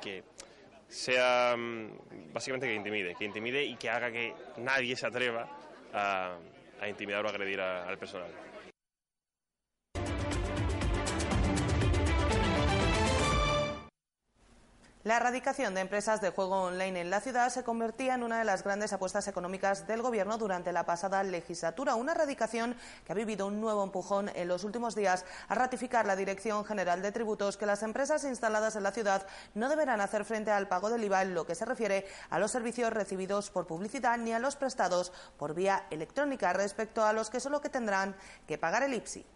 que 0.00 0.22
sea 0.88 1.54
mm, 1.56 2.32
básicamente 2.32 2.66
que 2.66 2.74
intimide, 2.74 3.14
que 3.14 3.24
intimide 3.24 3.64
y 3.64 3.76
que 3.76 3.90
haga 3.90 4.10
que 4.10 4.34
nadie 4.58 4.96
se 4.96 5.06
atreva 5.06 5.48
a, 5.92 6.36
intimidar 6.88 7.24
o 7.24 7.28
agredir 7.28 7.60
al 7.60 7.98
personal. 7.98 8.28
La 15.06 15.18
erradicación 15.18 15.72
de 15.72 15.82
empresas 15.82 16.20
de 16.20 16.30
juego 16.30 16.62
online 16.62 17.00
en 17.00 17.10
la 17.10 17.20
ciudad 17.20 17.48
se 17.50 17.62
convertía 17.62 18.16
en 18.16 18.24
una 18.24 18.40
de 18.40 18.44
las 18.44 18.64
grandes 18.64 18.92
apuestas 18.92 19.28
económicas 19.28 19.86
del 19.86 20.02
Gobierno 20.02 20.36
durante 20.36 20.72
la 20.72 20.84
pasada 20.84 21.22
legislatura. 21.22 21.94
Una 21.94 22.10
erradicación 22.10 22.74
que 23.04 23.12
ha 23.12 23.14
vivido 23.14 23.46
un 23.46 23.60
nuevo 23.60 23.84
empujón 23.84 24.32
en 24.34 24.48
los 24.48 24.64
últimos 24.64 24.96
días 24.96 25.24
al 25.46 25.58
ratificar 25.58 26.06
la 26.06 26.16
Dirección 26.16 26.64
General 26.64 27.02
de 27.02 27.12
Tributos 27.12 27.56
que 27.56 27.66
las 27.66 27.84
empresas 27.84 28.24
instaladas 28.24 28.74
en 28.74 28.82
la 28.82 28.90
ciudad 28.90 29.24
no 29.54 29.68
deberán 29.68 30.00
hacer 30.00 30.24
frente 30.24 30.50
al 30.50 30.66
pago 30.66 30.90
del 30.90 31.04
IVA 31.04 31.22
en 31.22 31.34
lo 31.34 31.46
que 31.46 31.54
se 31.54 31.66
refiere 31.66 32.04
a 32.28 32.40
los 32.40 32.50
servicios 32.50 32.92
recibidos 32.92 33.50
por 33.50 33.68
publicidad 33.68 34.18
ni 34.18 34.32
a 34.32 34.40
los 34.40 34.56
prestados 34.56 35.12
por 35.38 35.54
vía 35.54 35.86
electrónica 35.90 36.52
respecto 36.52 37.04
a 37.04 37.12
los 37.12 37.30
que 37.30 37.38
solo 37.38 37.60
que 37.60 37.68
tendrán 37.68 38.16
que 38.48 38.58
pagar 38.58 38.82
el 38.82 38.94
IPSI. 38.94 39.35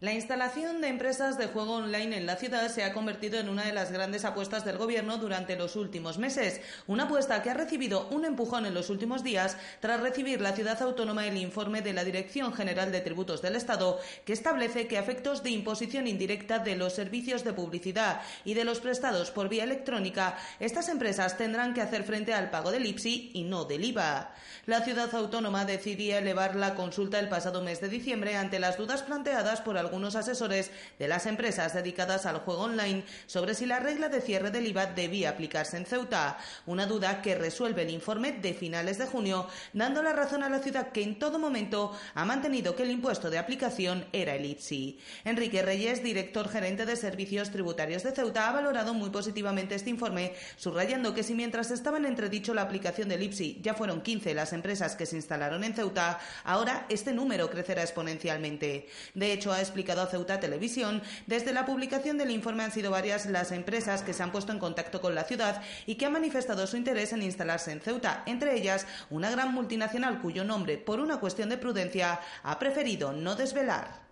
La 0.00 0.12
instalación 0.12 0.82
de 0.82 0.88
empresas 0.88 1.38
de 1.38 1.46
juego 1.46 1.76
online 1.76 2.18
en 2.18 2.26
la 2.26 2.36
ciudad 2.36 2.68
se 2.68 2.84
ha 2.84 2.92
convertido 2.92 3.38
en 3.38 3.48
una 3.48 3.64
de 3.64 3.72
las 3.72 3.90
grandes 3.90 4.26
apuestas 4.26 4.62
del 4.62 4.76
Gobierno 4.76 5.16
durante 5.16 5.56
los 5.56 5.74
últimos 5.74 6.18
meses, 6.18 6.60
una 6.86 7.04
apuesta 7.04 7.40
que 7.40 7.48
ha 7.48 7.54
recibido 7.54 8.06
un 8.08 8.26
empujón 8.26 8.66
en 8.66 8.74
los 8.74 8.90
últimos 8.90 9.24
días 9.24 9.56
tras 9.80 10.02
recibir 10.02 10.42
la 10.42 10.52
ciudad 10.52 10.82
autónoma 10.82 11.26
el 11.26 11.38
informe 11.38 11.80
de 11.80 11.94
la 11.94 12.04
Dirección 12.04 12.52
General 12.52 12.92
de 12.92 13.00
Tributos 13.00 13.40
del 13.40 13.56
Estado, 13.56 13.98
que 14.26 14.34
establece 14.34 14.86
que 14.86 14.98
efectos 14.98 15.42
de 15.42 15.48
imposición 15.48 16.06
indirecta 16.06 16.58
de 16.58 16.76
los 16.76 16.92
servicios 16.92 17.42
de 17.42 17.54
publicidad 17.54 18.20
y 18.44 18.52
de 18.52 18.66
los 18.66 18.80
prestados 18.80 19.30
por 19.30 19.48
vía 19.48 19.64
electrónica, 19.64 20.36
estas 20.60 20.90
empresas 20.90 21.38
tendrán 21.38 21.72
que 21.72 21.80
hacer 21.80 22.04
frente 22.04 22.34
al 22.34 22.50
pago 22.50 22.70
del 22.70 22.84
IPSI 22.84 23.30
y 23.32 23.44
no 23.44 23.64
del 23.64 23.86
IVA. 23.86 24.34
La 24.66 24.82
ciudad 24.82 25.14
autónoma 25.14 25.64
decidía 25.64 26.18
elevar 26.18 26.54
la 26.54 26.74
consulta 26.74 27.18
el 27.18 27.30
pasado 27.30 27.62
mes 27.62 27.80
de 27.80 27.88
diciembre 27.88 28.36
ante 28.36 28.58
las 28.58 28.76
dudas 28.76 29.02
planteadas 29.02 29.62
por 29.62 29.78
algunos 29.86 30.16
asesores 30.16 30.70
de 30.98 31.08
las 31.08 31.26
empresas 31.26 31.72
dedicadas 31.74 32.26
al 32.26 32.40
juego 32.40 32.64
online 32.64 33.04
sobre 33.26 33.54
si 33.54 33.66
la 33.66 33.80
regla 33.80 34.08
de 34.08 34.20
cierre 34.20 34.50
del 34.50 34.66
IVA 34.66 34.86
debía 34.86 35.30
aplicarse 35.30 35.76
en 35.76 35.86
Ceuta, 35.86 36.38
una 36.66 36.86
duda 36.86 37.22
que 37.22 37.34
resuelve 37.34 37.82
el 37.82 37.90
informe 37.90 38.32
de 38.32 38.54
finales 38.54 38.98
de 38.98 39.06
junio, 39.06 39.46
dando 39.72 40.02
la 40.02 40.12
razón 40.12 40.42
a 40.42 40.48
la 40.48 40.58
ciudad 40.58 40.92
que 40.92 41.02
en 41.02 41.18
todo 41.18 41.38
momento 41.38 41.96
ha 42.14 42.24
mantenido 42.24 42.74
que 42.74 42.82
el 42.82 42.90
impuesto 42.90 43.30
de 43.30 43.38
aplicación 43.38 44.04
era 44.12 44.34
el 44.34 44.44
IPSI. 44.44 44.98
Enrique 45.24 45.62
Reyes, 45.62 46.02
director 46.02 46.48
gerente 46.48 46.84
de 46.84 46.96
Servicios 46.96 47.50
Tributarios 47.50 48.02
de 48.02 48.12
Ceuta, 48.12 48.48
ha 48.48 48.52
valorado 48.52 48.94
muy 48.94 49.10
positivamente 49.10 49.74
este 49.74 49.90
informe, 49.90 50.34
subrayando 50.56 51.14
que 51.14 51.22
si 51.22 51.34
mientras 51.34 51.70
estaba 51.70 51.98
en 51.98 52.06
entredicho 52.06 52.54
la 52.54 52.62
aplicación 52.62 53.08
del 53.08 53.22
IPSI 53.22 53.60
ya 53.62 53.74
fueron 53.74 54.00
15 54.00 54.34
las 54.34 54.52
empresas 54.52 54.96
que 54.96 55.06
se 55.06 55.16
instalaron 55.16 55.62
en 55.64 55.74
Ceuta, 55.74 56.18
ahora 56.44 56.86
este 56.88 57.12
número 57.12 57.50
crecerá 57.50 57.82
exponencialmente. 57.82 58.88
De 59.14 59.32
hecho, 59.32 59.52
ha 59.52 59.60
explicado 59.60 59.75
a 59.76 60.06
Ceuta 60.06 60.40
Televisión, 60.40 61.02
desde 61.26 61.52
la 61.52 61.66
publicación 61.66 62.16
del 62.16 62.30
informe 62.30 62.64
han 62.64 62.72
sido 62.72 62.90
varias 62.90 63.26
las 63.26 63.52
empresas 63.52 64.02
que 64.02 64.14
se 64.14 64.22
han 64.22 64.32
puesto 64.32 64.52
en 64.52 64.58
contacto 64.58 65.00
con 65.02 65.14
la 65.14 65.24
ciudad 65.24 65.62
y 65.84 65.96
que 65.96 66.06
han 66.06 66.14
manifestado 66.14 66.66
su 66.66 66.76
interés 66.76 67.12
en 67.12 67.22
instalarse 67.22 67.72
en 67.72 67.80
Ceuta, 67.80 68.22
entre 68.26 68.56
ellas 68.56 68.86
una 69.10 69.30
gran 69.30 69.52
multinacional 69.52 70.20
cuyo 70.22 70.44
nombre, 70.44 70.78
por 70.78 71.00
una 71.00 71.20
cuestión 71.20 71.50
de 71.50 71.58
prudencia, 71.58 72.20
ha 72.42 72.58
preferido 72.58 73.12
no 73.12 73.36
desvelar. 73.36 74.05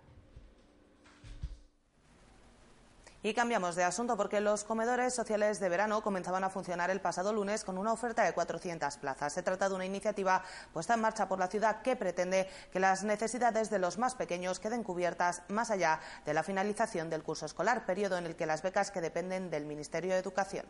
Y 3.25 3.33
cambiamos 3.33 3.73
de 3.73 3.83
asunto 3.83 4.15
porque 4.15 4.39
los 4.39 4.63
comedores 4.63 5.15
sociales 5.15 5.59
de 5.59 5.67
verano 5.67 6.03
comenzaban 6.03 6.43
a 6.43 6.51
funcionar 6.51 6.91
el 6.91 7.01
pasado 7.01 7.33
lunes 7.33 7.63
con 7.63 7.79
una 7.79 7.91
oferta 7.91 8.23
de 8.23 8.33
400 8.33 8.97
plazas. 8.97 9.33
Se 9.33 9.41
trata 9.41 9.67
de 9.67 9.73
una 9.73 9.87
iniciativa 9.87 10.43
puesta 10.71 10.93
en 10.93 11.01
marcha 11.01 11.27
por 11.27 11.39
la 11.39 11.47
ciudad 11.47 11.81
que 11.81 11.95
pretende 11.95 12.47
que 12.71 12.79
las 12.79 13.03
necesidades 13.03 13.71
de 13.71 13.79
los 13.79 13.97
más 13.97 14.13
pequeños 14.13 14.59
queden 14.59 14.83
cubiertas 14.83 15.41
más 15.47 15.71
allá 15.71 16.01
de 16.23 16.35
la 16.35 16.43
finalización 16.43 17.09
del 17.09 17.23
curso 17.23 17.47
escolar, 17.47 17.87
periodo 17.87 18.19
en 18.19 18.27
el 18.27 18.35
que 18.35 18.45
las 18.45 18.61
becas 18.61 18.91
que 18.91 19.01
dependen 19.01 19.49
del 19.49 19.65
Ministerio 19.65 20.13
de 20.13 20.19
Educación. 20.19 20.67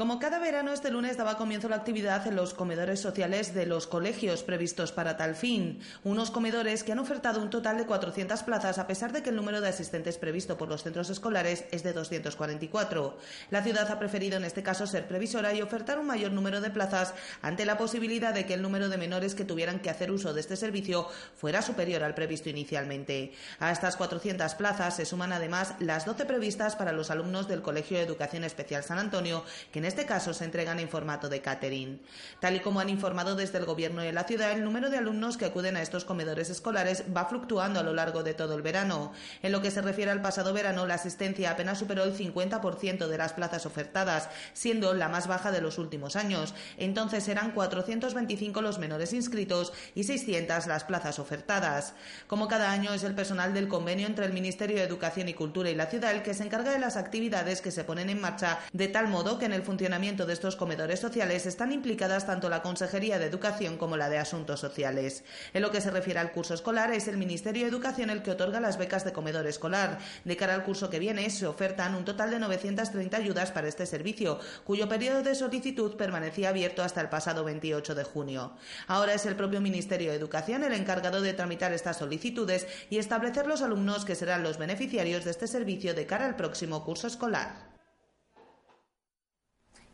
Como 0.00 0.18
cada 0.18 0.38
verano, 0.38 0.72
este 0.72 0.90
lunes 0.90 1.18
daba 1.18 1.36
comienzo 1.36 1.68
la 1.68 1.76
actividad 1.76 2.26
en 2.26 2.34
los 2.34 2.54
comedores 2.54 3.00
sociales 3.00 3.52
de 3.52 3.66
los 3.66 3.86
colegios 3.86 4.42
previstos 4.42 4.92
para 4.92 5.18
tal 5.18 5.36
fin. 5.36 5.80
Unos 6.04 6.30
comedores 6.30 6.82
que 6.82 6.92
han 6.92 7.00
ofertado 7.00 7.42
un 7.42 7.50
total 7.50 7.76
de 7.76 7.84
400 7.84 8.42
plazas, 8.44 8.78
a 8.78 8.86
pesar 8.86 9.12
de 9.12 9.22
que 9.22 9.28
el 9.28 9.36
número 9.36 9.60
de 9.60 9.68
asistentes 9.68 10.16
previsto 10.16 10.56
por 10.56 10.70
los 10.70 10.84
centros 10.84 11.10
escolares 11.10 11.66
es 11.70 11.82
de 11.82 11.92
244. 11.92 13.18
La 13.50 13.62
ciudad 13.62 13.90
ha 13.90 13.98
preferido 13.98 14.38
en 14.38 14.44
este 14.44 14.62
caso 14.62 14.86
ser 14.86 15.06
previsora 15.06 15.52
y 15.52 15.60
ofertar 15.60 15.98
un 15.98 16.06
mayor 16.06 16.32
número 16.32 16.62
de 16.62 16.70
plazas 16.70 17.12
ante 17.42 17.66
la 17.66 17.76
posibilidad 17.76 18.32
de 18.32 18.46
que 18.46 18.54
el 18.54 18.62
número 18.62 18.88
de 18.88 18.96
menores 18.96 19.34
que 19.34 19.44
tuvieran 19.44 19.80
que 19.80 19.90
hacer 19.90 20.10
uso 20.10 20.32
de 20.32 20.40
este 20.40 20.56
servicio 20.56 21.08
fuera 21.36 21.60
superior 21.60 22.04
al 22.04 22.14
previsto 22.14 22.48
inicialmente. 22.48 23.34
A 23.58 23.70
estas 23.70 23.96
400 23.96 24.54
plazas 24.54 24.96
se 24.96 25.04
suman 25.04 25.34
además 25.34 25.74
las 25.78 26.06
12 26.06 26.24
previstas 26.24 26.74
para 26.74 26.92
los 26.92 27.10
alumnos 27.10 27.48
del 27.48 27.60
Colegio 27.60 27.98
de 27.98 28.04
Educación 28.04 28.44
Especial 28.44 28.82
San 28.82 28.98
Antonio, 28.98 29.44
que 29.70 29.80
en 29.80 29.89
este 29.90 30.06
caso 30.06 30.32
se 30.32 30.44
entregan 30.44 30.78
en 30.78 30.88
formato 30.88 31.28
de 31.28 31.42
catering. 31.42 32.00
Tal 32.38 32.54
y 32.54 32.60
como 32.60 32.78
han 32.78 32.88
informado 32.88 33.34
desde 33.34 33.58
el 33.58 33.64
Gobierno 33.64 34.02
de 34.02 34.12
la 34.12 34.22
ciudad, 34.22 34.52
el 34.52 34.62
número 34.62 34.88
de 34.88 34.98
alumnos 34.98 35.36
que 35.36 35.46
acuden 35.46 35.76
a 35.76 35.82
estos 35.82 36.04
comedores 36.04 36.48
escolares 36.48 37.04
va 37.14 37.24
fluctuando 37.24 37.80
a 37.80 37.82
lo 37.82 37.92
largo 37.92 38.22
de 38.22 38.32
todo 38.32 38.54
el 38.54 38.62
verano. 38.62 39.12
En 39.42 39.50
lo 39.50 39.60
que 39.60 39.72
se 39.72 39.82
refiere 39.82 40.12
al 40.12 40.22
pasado 40.22 40.52
verano, 40.52 40.86
la 40.86 40.94
asistencia 40.94 41.50
apenas 41.50 41.78
superó 41.78 42.04
el 42.04 42.16
50% 42.16 43.08
de 43.08 43.18
las 43.18 43.32
plazas 43.32 43.66
ofertadas, 43.66 44.28
siendo 44.52 44.94
la 44.94 45.08
más 45.08 45.26
baja 45.26 45.50
de 45.50 45.60
los 45.60 45.78
últimos 45.78 46.14
años. 46.14 46.54
Entonces 46.78 47.26
eran 47.26 47.50
425 47.50 48.62
los 48.62 48.78
menores 48.78 49.12
inscritos 49.12 49.72
y 49.96 50.04
600 50.04 50.68
las 50.68 50.84
plazas 50.84 51.18
ofertadas. 51.18 51.94
Como 52.28 52.46
cada 52.46 52.70
año 52.70 52.94
es 52.94 53.02
el 53.02 53.16
personal 53.16 53.54
del 53.54 53.66
convenio 53.66 54.06
entre 54.06 54.26
el 54.26 54.32
Ministerio 54.32 54.76
de 54.76 54.84
Educación 54.84 55.28
y 55.28 55.34
Cultura 55.34 55.68
y 55.68 55.74
la 55.74 55.86
ciudad 55.86 56.12
el 56.12 56.22
que 56.22 56.34
se 56.34 56.44
encarga 56.44 56.70
de 56.70 56.78
las 56.78 56.96
actividades 56.96 57.60
que 57.60 57.72
se 57.72 57.82
ponen 57.82 58.08
en 58.08 58.20
marcha, 58.20 58.60
de 58.72 58.86
tal 58.86 59.08
modo 59.08 59.40
que 59.40 59.46
en 59.46 59.52
el 59.52 59.62
funcionamiento 59.62 59.79
de 59.80 60.32
estos 60.34 60.56
comedores 60.56 61.00
sociales 61.00 61.46
están 61.46 61.72
implicadas 61.72 62.26
tanto 62.26 62.50
la 62.50 62.60
Consejería 62.60 63.18
de 63.18 63.24
Educación 63.24 63.78
como 63.78 63.96
la 63.96 64.10
de 64.10 64.18
Asuntos 64.18 64.60
Sociales. 64.60 65.24
En 65.54 65.62
lo 65.62 65.70
que 65.70 65.80
se 65.80 65.90
refiere 65.90 66.20
al 66.20 66.32
curso 66.32 66.52
escolar, 66.52 66.92
es 66.92 67.08
el 67.08 67.16
Ministerio 67.16 67.62
de 67.62 67.70
Educación 67.70 68.10
el 68.10 68.22
que 68.22 68.32
otorga 68.32 68.60
las 68.60 68.76
becas 68.76 69.06
de 69.06 69.14
comedor 69.14 69.46
escolar. 69.46 69.98
De 70.24 70.36
cara 70.36 70.54
al 70.54 70.64
curso 70.64 70.90
que 70.90 70.98
viene, 70.98 71.30
se 71.30 71.46
ofertan 71.46 71.94
un 71.94 72.04
total 72.04 72.30
de 72.30 72.38
930 72.40 73.16
ayudas 73.16 73.52
para 73.52 73.68
este 73.68 73.86
servicio, 73.86 74.38
cuyo 74.64 74.86
periodo 74.86 75.22
de 75.22 75.34
solicitud 75.34 75.96
permanecía 75.96 76.50
abierto 76.50 76.82
hasta 76.82 77.00
el 77.00 77.08
pasado 77.08 77.42
28 77.42 77.94
de 77.94 78.04
junio. 78.04 78.52
Ahora 78.86 79.14
es 79.14 79.24
el 79.24 79.34
propio 79.34 79.62
Ministerio 79.62 80.10
de 80.10 80.18
Educación 80.18 80.62
el 80.62 80.74
encargado 80.74 81.22
de 81.22 81.32
tramitar 81.32 81.72
estas 81.72 81.96
solicitudes 81.96 82.66
y 82.90 82.98
establecer 82.98 83.46
los 83.46 83.62
alumnos 83.62 84.04
que 84.04 84.14
serán 84.14 84.42
los 84.42 84.58
beneficiarios 84.58 85.24
de 85.24 85.30
este 85.30 85.46
servicio 85.46 85.94
de 85.94 86.04
cara 86.04 86.26
al 86.26 86.36
próximo 86.36 86.84
curso 86.84 87.06
escolar. 87.06 87.69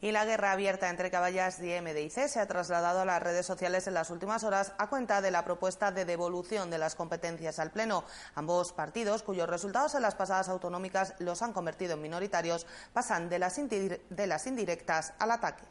Y 0.07 0.13
la 0.13 0.25
guerra 0.25 0.53
abierta 0.53 0.89
entre 0.89 1.11
Caballas 1.11 1.59
y 1.59 1.81
MDIC 1.81 2.29
se 2.29 2.39
ha 2.39 2.47
trasladado 2.47 3.01
a 3.01 3.05
las 3.05 3.21
redes 3.21 3.45
sociales 3.45 3.89
en 3.89 3.95
las 3.95 4.11
últimas 4.11 4.45
horas 4.45 4.73
a 4.79 4.87
cuenta 4.87 5.21
de 5.21 5.33
la 5.33 5.45
propuesta 5.45 5.91
de 5.91 6.05
devolución 6.05 6.71
de 6.71 6.79
las 6.79 6.95
competencias 6.95 7.59
al 7.59 7.73
Pleno. 7.73 8.05
Ambos 8.37 8.73
partidos, 8.73 9.25
cuyos 9.25 9.49
resultados 9.49 9.97
en 9.97 10.03
las 10.03 10.15
pasadas 10.15 10.49
autonómicas 10.49 11.15
los 11.19 11.43
han 11.43 11.53
convertido 11.53 11.95
en 11.95 12.03
minoritarios, 12.03 12.69
pasan 12.93 13.29
de 13.29 13.41
las, 13.41 13.57
de 13.57 14.27
las 14.29 14.47
indirectas 14.47 15.13
al 15.19 15.33
ataque 15.33 15.65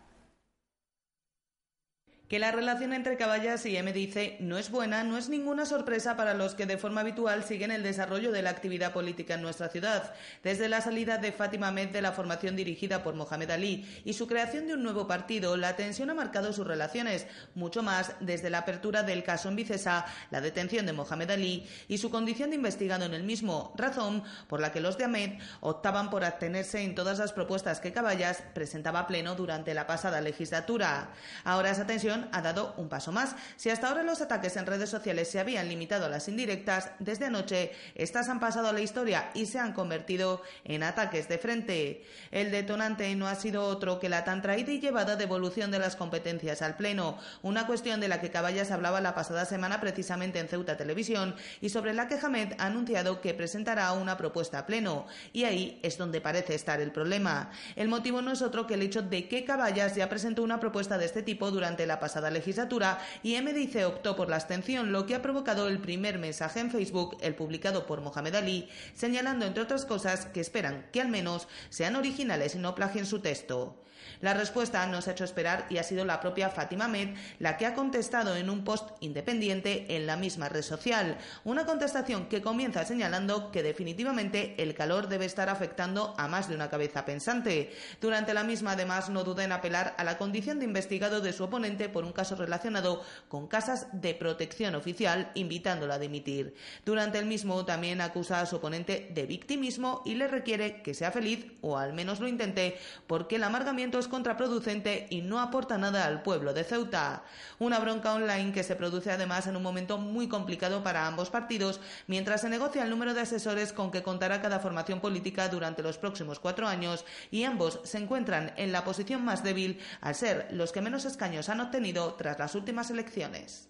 que 2.27 2.39
la 2.39 2.51
relación 2.51 2.94
entre 2.94 3.17
Caballas 3.17 3.65
y 3.65 3.79
MDIC 3.79 4.39
no 4.39 4.58
es 4.58 4.72
buena 4.72 5.03
no 5.03 5.17
es 5.17 5.29
ninguna 5.29 5.65
sorpresa 5.65 6.17
para 6.17 6.34
los 6.34 6.55
que 6.55 6.65
de 6.65 6.77
forma 6.77 7.01
habitual 7.01 7.44
siguen 7.44 7.70
el 7.70 7.84
desarrollo 7.84 8.32
de 8.32 8.41
la 8.41 8.50
actividad 8.50 8.94
política 8.94 9.36
en 9.36 9.44
nuestra 9.44 9.70
ciudad. 9.70 10.13
Desde 10.44 10.67
la 10.67 10.82
salida 10.82 11.20
de 11.20 11.32
Fátima 11.32 11.72
Med 11.72 11.89
de 11.89 12.01
la 12.01 12.13
formación 12.13 12.55
dirigida 12.55 13.03
por 13.03 13.13
Mohamed 13.13 13.51
Ali 13.51 13.86
y 14.05 14.13
su 14.13 14.27
creación 14.27 14.65
de 14.65 14.74
un 14.74 14.82
nuevo 14.82 15.08
partido, 15.08 15.55
la 15.55 15.75
tensión 15.75 16.10
ha 16.10 16.15
marcado 16.15 16.51
sus 16.51 16.65
relaciones, 16.65 17.27
mucho 17.53 17.84
más 17.84 18.13
desde 18.20 18.50
la 18.50 18.60
apertura 18.60 19.03
del 19.03 19.24
caso 19.24 19.50
en 19.50 19.55
Vicesa, 19.55 20.05
la 20.32 20.41
detención 20.41 20.86
de 20.88 20.94
Mohamed 20.94 21.29
Ali 21.29 21.67
y 21.88 22.00
su 22.00 22.10
condición 22.10 22.50
de 22.50 22.55
investigado 22.55 23.05
en 23.05 23.13
el 23.13 23.24
mismo, 23.24 23.74
razón 23.77 24.24
por 24.48 24.62
la 24.62 24.72
que 24.72 24.82
los 24.82 24.98
de 24.98 25.05
Ahmed 25.05 25.39
optaban 25.60 26.10
por 26.10 26.24
abstenerse 26.24 26.82
en 26.82 26.96
todas 26.96 27.20
las 27.20 27.34
propuestas 27.34 27.79
que 27.79 27.94
Caballas 27.94 28.41
presentaba 28.53 29.01
a 29.01 29.08
pleno 29.08 29.36
durante 29.36 29.74
la 29.75 29.86
pasada 29.86 30.22
legislatura. 30.22 31.10
Ahora 31.44 31.70
esa 31.70 31.86
tensión 31.86 32.14
ha 32.31 32.41
dado 32.41 32.74
un 32.77 32.89
paso 32.89 33.12
más. 33.12 33.36
Si 33.55 33.69
hasta 33.69 33.88
ahora 33.88 34.03
los 34.03 34.22
ataques 34.22 34.55
en 34.57 34.65
redes 34.65 34.89
sociales 34.89 35.29
se 35.29 35.39
habían 35.39 35.69
limitado 35.69 36.05
a 36.05 36.10
las 36.10 36.27
indirectas, 36.27 36.91
desde 36.99 37.25
anoche 37.25 37.71
estas 37.95 38.30
han 38.30 38.39
pasado 38.39 38.69
a 38.69 38.73
la 38.73 38.82
historia 38.82 39.30
y 39.34 39.45
se 39.45 39.60
han 39.60 39.73
convertido 39.73 40.41
en 40.63 40.84
ataques 40.84 41.28
de 41.28 41.38
frente. 41.38 42.06
El 42.32 42.51
detonante 42.51 43.13
no 43.15 43.28
ha 43.28 43.36
sido 43.36 43.63
otro 43.63 43.99
que 43.99 44.10
la 44.10 44.23
tan 44.23 44.41
traída 44.41 44.71
y 44.71 44.80
llevada 44.80 45.15
devolución 45.15 45.71
de 45.71 45.80
las 45.80 45.95
competencias 45.95 46.62
al 46.62 46.78
Pleno, 46.78 47.17
una 47.41 47.67
cuestión 47.67 47.99
de 47.99 48.08
la 48.08 48.21
que 48.21 48.32
Caballas 48.32 48.71
hablaba 48.71 49.01
la 49.01 49.15
pasada 49.15 49.45
semana 49.45 49.82
precisamente 49.82 50.39
en 50.39 50.47
Ceuta 50.47 50.78
Televisión 50.78 51.36
y 51.62 51.69
sobre 51.69 51.93
la 51.93 52.08
que 52.08 52.19
Hamed 52.21 52.54
ha 52.58 52.65
anunciado 52.65 53.21
que 53.21 53.34
presentará 53.34 53.91
una 53.93 54.17
propuesta 54.17 54.60
a 54.60 54.65
Pleno. 54.65 55.08
Y 55.34 55.43
ahí 55.43 55.80
es 55.84 55.97
donde 55.97 56.21
parece 56.21 56.56
estar 56.56 56.82
el 56.82 56.91
problema. 56.91 57.51
El 57.75 57.88
motivo 57.88 58.21
no 58.21 58.32
es 58.32 58.41
otro 58.41 58.67
que 58.67 58.75
el 58.75 58.82
hecho 58.82 59.01
de 59.01 59.28
que 59.28 59.45
Caballas 59.45 59.95
ya 59.95 60.10
presentó 60.10 60.43
una 60.43 60.60
propuesta 60.60 60.97
de 60.97 61.06
este 61.06 61.23
tipo 61.23 61.51
durante 61.51 61.86
la 61.86 61.99
pasada 62.06 62.30
legislatura 62.30 63.00
y 63.24 63.41
MDIC 63.41 63.84
optó 63.88 64.15
por 64.15 64.30
la 64.30 64.36
abstención, 64.36 64.91
lo 64.91 65.08
que 65.08 65.15
ha 65.15 65.24
provocado 65.24 65.68
el 65.68 65.80
primer 65.80 66.20
mensaje 66.20 66.60
en 66.60 66.70
Facebook, 66.70 67.18
el 67.20 67.34
publicado 67.34 67.88
por 67.88 68.02
Mohamed 68.02 68.36
Ali, 68.36 68.70
señalando, 68.94 69.48
entre 69.48 69.63
otras 69.63 69.86
cosas, 69.86 70.28
que 70.28 70.39
esperan 70.39 70.86
que 70.91 71.02
al 71.02 71.08
menos 71.08 71.48
sean 71.70 71.96
originales 71.96 72.54
y 72.54 72.60
no 72.60 72.76
plagien 72.76 73.08
su 73.08 73.22
texto. 73.22 73.82
La 74.22 74.34
respuesta 74.34 74.86
no 74.88 75.02
se 75.02 75.10
ha 75.10 75.13
hecho 75.13 75.24
esperar 75.24 75.65
y 75.70 75.78
ha 75.78 75.84
sido 75.84 76.06
la 76.06 76.20
propia 76.20 76.50
Fátima 76.50 76.88
Med 76.88 77.15
la 77.39 77.58
que 77.58 77.65
ha 77.65 77.74
contestado 77.74 78.36
en 78.36 78.50
un 78.50 78.63
post 78.63 78.89
independiente 79.02 79.96
en 79.96 80.08
la 80.08 80.15
misma 80.15 80.50
red 80.50 80.62
social. 80.62 81.18
Una 81.44 81.65
contestación 81.65 82.28
que 82.28 82.41
comienza 82.41 82.86
señalando 82.86 83.52
que 83.52 83.63
definitivamente 83.63 84.56
el 84.58 84.74
calor 84.74 85.08
debe 85.08 85.26
estar 85.26 85.50
afectando 85.50 86.13
a 86.18 86.28
más 86.28 86.50
de 86.50 86.56
una 86.56 86.70
cabeza 86.70 87.06
pensante. 87.06 87.74
Durante 88.02 88.34
la 88.34 88.44
misma, 88.44 88.72
además, 88.72 89.10
no 89.10 89.24
duda 89.24 89.44
en 89.44 89.52
apelar 89.52 89.96
a 89.98 90.04
la 90.04 90.18
condición 90.18 90.60
de 90.60 90.65
investigado 90.65 91.22
de 91.22 91.34
su 91.34 91.44
oponente 91.44 91.89
por 91.95 92.03
un 92.03 92.12
caso 92.12 92.36
relacionado 92.36 93.01
con 93.29 93.47
casas 93.47 93.88
de 93.93 94.13
protección 94.13 94.75
oficial, 94.75 95.31
invitándola 95.34 95.93
a 95.93 95.99
dimitir. 95.99 96.53
Durante 96.84 97.19
el 97.19 97.25
mismo, 97.25 97.63
también 97.63 98.01
acusa 98.01 98.41
a 98.41 98.45
su 98.45 98.58
oponente 98.58 99.10
de 99.13 99.25
victimismo 99.25 100.01
y 100.03 100.15
le 100.15 100.27
requiere 100.27 100.81
que 100.81 100.93
sea 100.93 101.13
feliz, 101.13 101.53
o 101.62 101.77
al 101.77 101.93
menos 101.93 102.19
lo 102.19 102.27
intente, 102.27 102.77
porque 103.08 103.38
el 103.38 103.45
amargamiento 103.45 103.97
es 103.97 104.10
contraproducente 104.10 105.08
y 105.10 105.21
no 105.21 105.39
aporta 105.39 105.77
nada 105.77 106.05
al 106.05 106.21
pueblo 106.21 106.53
de 106.53 106.65
Ceuta. 106.65 107.23
Una 107.60 107.79
bronca 107.79 108.13
online 108.13 108.51
que 108.51 108.63
se 108.63 108.75
produce 108.75 109.10
además 109.10 109.47
en 109.47 109.55
un 109.55 109.63
momento 109.63 109.97
muy 109.97 110.27
complicado 110.27 110.84
para 110.84 111.08
ambos 111.08 111.29
partidos, 111.29 111.79
mientras 112.08 112.41
se 112.41 112.49
negocia 112.49 112.84
el 112.84 112.89
número 112.89 113.13
de 113.13 113.21
asesores 113.21 113.71
con 113.71 113.89
que 113.89 114.03
contará 114.03 114.41
cada 114.41 114.60
formación 114.60 114.99
política 114.99 115.47
durante 115.47 115.81
los 115.81 115.97
próximos 115.97 116.41
cuatro 116.41 116.67
años 116.67 117.05
y 117.31 117.43
ambos 117.43 117.79
se 117.86 117.99
encuentran 117.99 118.51
en 118.58 118.73
la 118.73 118.84
posición 118.84 119.23
más 119.23 119.45
débil 119.45 119.79
al 120.01 120.13
ser 120.13 120.49
los 120.51 120.73
que 120.73 120.81
menos 120.81 121.05
escaños 121.05 121.47
han 121.47 121.62
obtenido 121.62 121.85
tras 121.93 122.39
las 122.39 122.56
últimas 122.56 122.89
elecciones. 122.89 123.69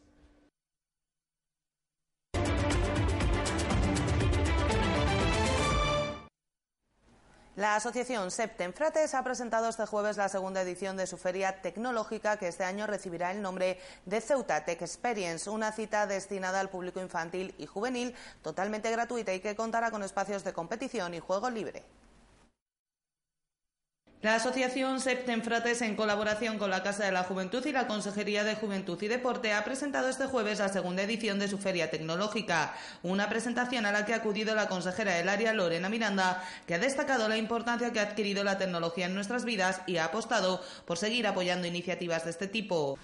La 7.58 7.75
asociación 7.75 8.32
Septenfrates 8.32 9.13
ha 9.15 9.23
presentado 9.23 9.69
este 9.69 9.86
jueves 9.86 10.17
la 10.17 10.30
segunda 10.30 10.62
edición 10.62 10.97
de 10.97 11.08
su 11.08 11.17
feria 11.17 11.62
tecnológica 11.62 12.38
que 12.38 12.49
este 12.49 12.63
año 12.65 12.86
recibirá 12.86 13.32
el 13.32 13.41
nombre 13.41 13.80
de 14.06 14.21
Ceuta 14.21 14.63
Tech 14.63 14.82
Experience, 14.82 15.49
una 15.49 15.71
cita 15.71 16.06
destinada 16.06 16.60
al 16.60 16.69
público 16.69 17.01
infantil 17.01 17.54
y 17.58 17.65
juvenil 17.65 18.13
totalmente 18.41 18.91
gratuita 18.91 19.34
y 19.34 19.39
que 19.39 19.56
contará 19.56 19.91
con 19.91 20.04
espacios 20.04 20.43
de 20.43 20.54
competición 20.54 21.13
y 21.13 21.19
juego 21.19 21.49
libre. 21.49 21.84
La 24.25 24.33
asociación 24.33 25.01
Septenfrates, 25.01 25.83
en 25.83 25.95
colaboración 25.95 26.57
con 26.57 26.71
la 26.71 26.81
Casa 26.81 27.05
de 27.05 27.11
la 27.11 27.21
Juventud 27.21 27.63
y 27.63 27.71
la 27.71 27.85
Consejería 27.85 28.43
de 28.43 28.55
Juventud 28.55 28.99
y 29.03 29.07
Deporte, 29.07 29.53
ha 29.53 29.63
presentado 29.63 30.09
este 30.09 30.25
jueves 30.25 30.57
la 30.57 30.69
segunda 30.69 31.03
edición 31.03 31.38
de 31.38 31.47
su 31.47 31.59
Feria 31.59 31.91
Tecnológica, 31.91 32.73
una 33.03 33.29
presentación 33.29 33.85
a 33.85 33.91
la 33.91 34.03
que 34.03 34.13
ha 34.13 34.17
acudido 34.17 34.55
la 34.55 34.67
consejera 34.67 35.13
del 35.13 35.29
área, 35.29 35.53
Lorena 35.53 35.89
Miranda, 35.89 36.43
que 36.65 36.73
ha 36.73 36.79
destacado 36.79 37.29
la 37.29 37.38
importancia 37.38 37.93
que 37.93 37.99
ha 37.99 38.09
adquirido 38.09 38.43
la 38.43 38.57
tecnología 38.57 39.05
en 39.05 39.13
nuestras 39.13 39.45
vidas 39.45 39.81
y 39.85 39.97
ha 39.97 40.05
apostado 40.05 40.59
por 40.85 40.97
seguir 40.97 41.27
apoyando 41.27 41.67
iniciativas 41.67 42.23
de 42.23 42.31
este 42.31 42.47
tipo. 42.47 42.97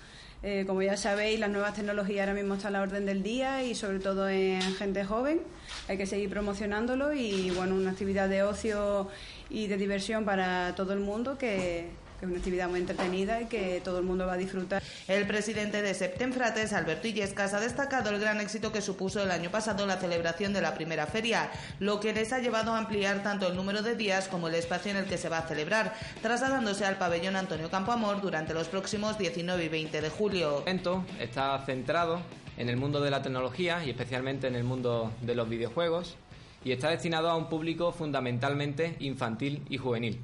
Eh, 0.43 0.63
como 0.65 0.81
ya 0.81 0.97
sabéis, 0.97 1.39
las 1.39 1.51
nuevas 1.51 1.75
tecnologías 1.75 2.27
ahora 2.27 2.33
mismo 2.33 2.55
están 2.55 2.75
a 2.75 2.79
la 2.79 2.83
orden 2.83 3.05
del 3.05 3.21
día 3.21 3.63
y 3.63 3.75
sobre 3.75 3.99
todo 3.99 4.27
en 4.27 4.61
gente 4.75 5.05
joven. 5.05 5.41
Hay 5.87 5.97
que 5.97 6.07
seguir 6.07 6.29
promocionándolo 6.29 7.13
y 7.13 7.51
bueno, 7.51 7.75
una 7.75 7.91
actividad 7.91 8.27
de 8.27 8.41
ocio 8.41 9.07
y 9.51 9.67
de 9.67 9.77
diversión 9.77 10.25
para 10.25 10.73
todo 10.75 10.93
el 10.93 10.99
mundo 10.99 11.37
que, 11.37 11.89
que 12.21 12.27
es 12.27 12.29
una 12.29 12.37
actividad 12.37 12.69
muy 12.69 12.79
entretenida 12.79 13.41
y 13.41 13.45
que 13.45 13.81
todo 13.83 13.97
el 13.97 14.05
mundo 14.05 14.27
va 14.27 14.33
a 14.33 14.37
disfrutar. 14.37 14.83
El 15.07 15.25
presidente 15.25 15.81
de 15.81 15.95
Septemfrates, 15.95 16.71
Alberto 16.71 17.07
Illescas, 17.07 17.55
ha 17.55 17.59
destacado 17.59 18.11
el 18.11 18.19
gran 18.19 18.39
éxito 18.39 18.71
que 18.71 18.79
supuso 18.79 19.23
el 19.23 19.31
año 19.31 19.49
pasado 19.49 19.87
la 19.87 19.97
celebración 19.97 20.53
de 20.53 20.61
la 20.61 20.75
primera 20.75 21.07
feria, 21.07 21.49
lo 21.79 21.99
que 21.99 22.13
les 22.13 22.31
ha 22.31 22.37
llevado 22.37 22.73
a 22.73 22.77
ampliar 22.77 23.23
tanto 23.23 23.47
el 23.47 23.55
número 23.55 23.81
de 23.81 23.95
días 23.95 24.27
como 24.27 24.49
el 24.49 24.53
espacio 24.53 24.91
en 24.91 24.97
el 24.97 25.05
que 25.05 25.17
se 25.17 25.29
va 25.29 25.39
a 25.39 25.47
celebrar, 25.47 25.95
trasladándose 26.21 26.85
al 26.85 26.99
pabellón 26.99 27.35
Antonio 27.35 27.71
Campoamor 27.71 28.21
durante 28.21 28.53
los 28.53 28.67
próximos 28.67 29.17
19 29.17 29.65
y 29.65 29.69
20 29.69 30.01
de 30.01 30.09
julio. 30.11 30.57
El 30.57 30.61
evento 30.61 31.03
está 31.19 31.57
centrado 31.65 32.21
en 32.55 32.69
el 32.69 32.77
mundo 32.77 33.01
de 33.01 33.09
la 33.09 33.23
tecnología 33.23 33.83
y 33.83 33.89
especialmente 33.89 34.45
en 34.45 34.53
el 34.53 34.63
mundo 34.63 35.11
de 35.21 35.33
los 35.33 35.49
videojuegos 35.49 36.17
y 36.63 36.71
está 36.71 36.89
destinado 36.89 37.31
a 37.31 37.35
un 37.35 37.49
público 37.49 37.91
fundamentalmente 37.91 38.95
infantil 38.99 39.63
y 39.69 39.77
juvenil. 39.77 40.19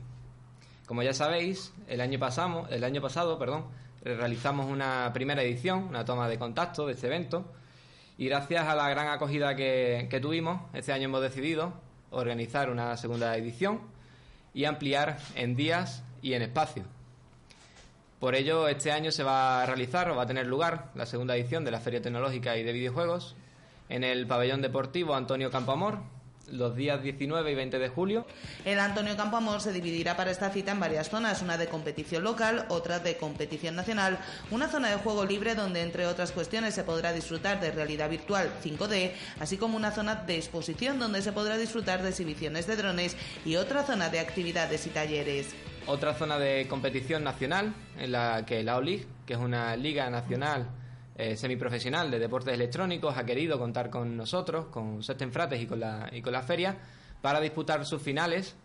Como 0.87 1.03
ya 1.03 1.13
sabéis, 1.13 1.73
el 1.89 1.99
año, 1.99 2.17
pasado, 2.17 2.65
el 2.69 2.83
año 2.85 3.01
pasado 3.01 3.37
realizamos 4.03 4.71
una 4.71 5.11
primera 5.13 5.43
edición, 5.43 5.83
una 5.83 6.05
toma 6.05 6.29
de 6.29 6.39
contacto 6.39 6.87
de 6.87 6.93
este 6.93 7.07
evento 7.07 7.45
y 8.17 8.27
gracias 8.29 8.65
a 8.65 8.73
la 8.73 8.87
gran 8.89 9.09
acogida 9.09 9.53
que, 9.53 10.07
que 10.09 10.21
tuvimos, 10.21 10.61
este 10.73 10.93
año 10.93 11.05
hemos 11.05 11.21
decidido 11.21 11.73
organizar 12.09 12.69
una 12.69 12.95
segunda 12.95 13.35
edición 13.35 13.81
y 14.53 14.63
ampliar 14.63 15.17
en 15.35 15.57
días 15.57 16.05
y 16.21 16.33
en 16.33 16.41
espacio. 16.41 16.83
Por 18.21 18.35
ello, 18.35 18.69
este 18.69 18.93
año 18.93 19.11
se 19.11 19.23
va 19.23 19.61
a 19.61 19.65
realizar 19.65 20.09
o 20.09 20.15
va 20.15 20.23
a 20.23 20.27
tener 20.27 20.47
lugar 20.47 20.91
la 20.95 21.05
segunda 21.05 21.35
edición 21.35 21.65
de 21.65 21.71
la 21.71 21.81
Feria 21.81 22.01
Tecnológica 22.01 22.55
y 22.55 22.63
de 22.63 22.71
Videojuegos 22.71 23.35
en 23.89 24.05
el 24.05 24.25
pabellón 24.25 24.61
deportivo 24.61 25.15
Antonio 25.15 25.51
Campoamor, 25.51 25.99
los 26.51 26.75
días 26.75 27.01
19 27.01 27.51
y 27.51 27.55
20 27.55 27.79
de 27.79 27.89
julio. 27.89 28.25
El 28.65 28.79
Antonio 28.79 29.15
Campoamor 29.15 29.61
se 29.61 29.73
dividirá 29.73 30.15
para 30.15 30.31
esta 30.31 30.49
cita 30.49 30.71
en 30.71 30.79
varias 30.79 31.09
zonas, 31.09 31.41
una 31.41 31.57
de 31.57 31.67
competición 31.67 32.23
local, 32.23 32.65
otra 32.69 32.99
de 32.99 33.17
competición 33.17 33.75
nacional, 33.75 34.19
una 34.51 34.67
zona 34.67 34.89
de 34.89 34.97
juego 34.97 35.25
libre 35.25 35.55
donde 35.55 35.81
entre 35.81 36.07
otras 36.07 36.31
cuestiones 36.31 36.73
se 36.73 36.83
podrá 36.83 37.13
disfrutar 37.13 37.59
de 37.59 37.71
realidad 37.71 38.09
virtual 38.09 38.51
5D, 38.63 39.11
así 39.39 39.57
como 39.57 39.77
una 39.77 39.91
zona 39.91 40.15
de 40.15 40.37
exposición 40.37 40.99
donde 40.99 41.21
se 41.21 41.31
podrá 41.31 41.57
disfrutar 41.57 42.01
de 42.01 42.09
exhibiciones 42.09 42.67
de 42.67 42.75
drones 42.75 43.15
y 43.45 43.55
otra 43.55 43.83
zona 43.83 44.09
de 44.09 44.19
actividades 44.19 44.85
y 44.87 44.89
talleres. 44.89 45.53
Otra 45.85 46.13
zona 46.13 46.37
de 46.37 46.67
competición 46.67 47.23
nacional 47.23 47.73
en 47.97 48.11
la 48.11 48.45
que 48.45 48.61
la 48.63 48.75
OLIG, 48.77 49.07
que 49.25 49.33
es 49.33 49.39
una 49.39 49.75
liga 49.77 50.09
nacional 50.09 50.67
eh, 51.17 51.35
semiprofesional 51.35 52.11
de 52.11 52.19
deportes 52.19 52.53
electrónicos, 52.53 53.17
ha 53.17 53.25
querido 53.25 53.57
contar 53.57 53.89
con 53.89 54.15
nosotros, 54.15 54.67
con 54.67 55.01
Sesten 55.01 55.31
Frates 55.31 55.59
y 55.59 55.65
con 55.65 55.79
la, 55.79 56.09
y 56.11 56.21
con 56.21 56.31
la 56.31 56.43
feria, 56.43 56.77
para 57.21 57.39
disputar 57.39 57.83
sus 57.85 58.01
finales 58.01 58.55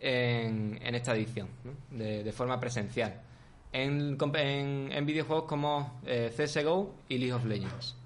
en, 0.00 0.78
en 0.82 0.94
esta 0.94 1.14
edición, 1.14 1.48
de, 1.90 2.32
forma 2.32 2.58
presencial, 2.58 3.20
en, 3.72 4.16
en, 4.34 4.90
en 4.90 5.06
videojuegos 5.06 5.44
como 5.44 6.00
eh, 6.06 6.32
CSGO 6.34 6.94
y 7.08 7.18
League 7.18 7.34
of 7.34 7.44
Legends. 7.44 7.96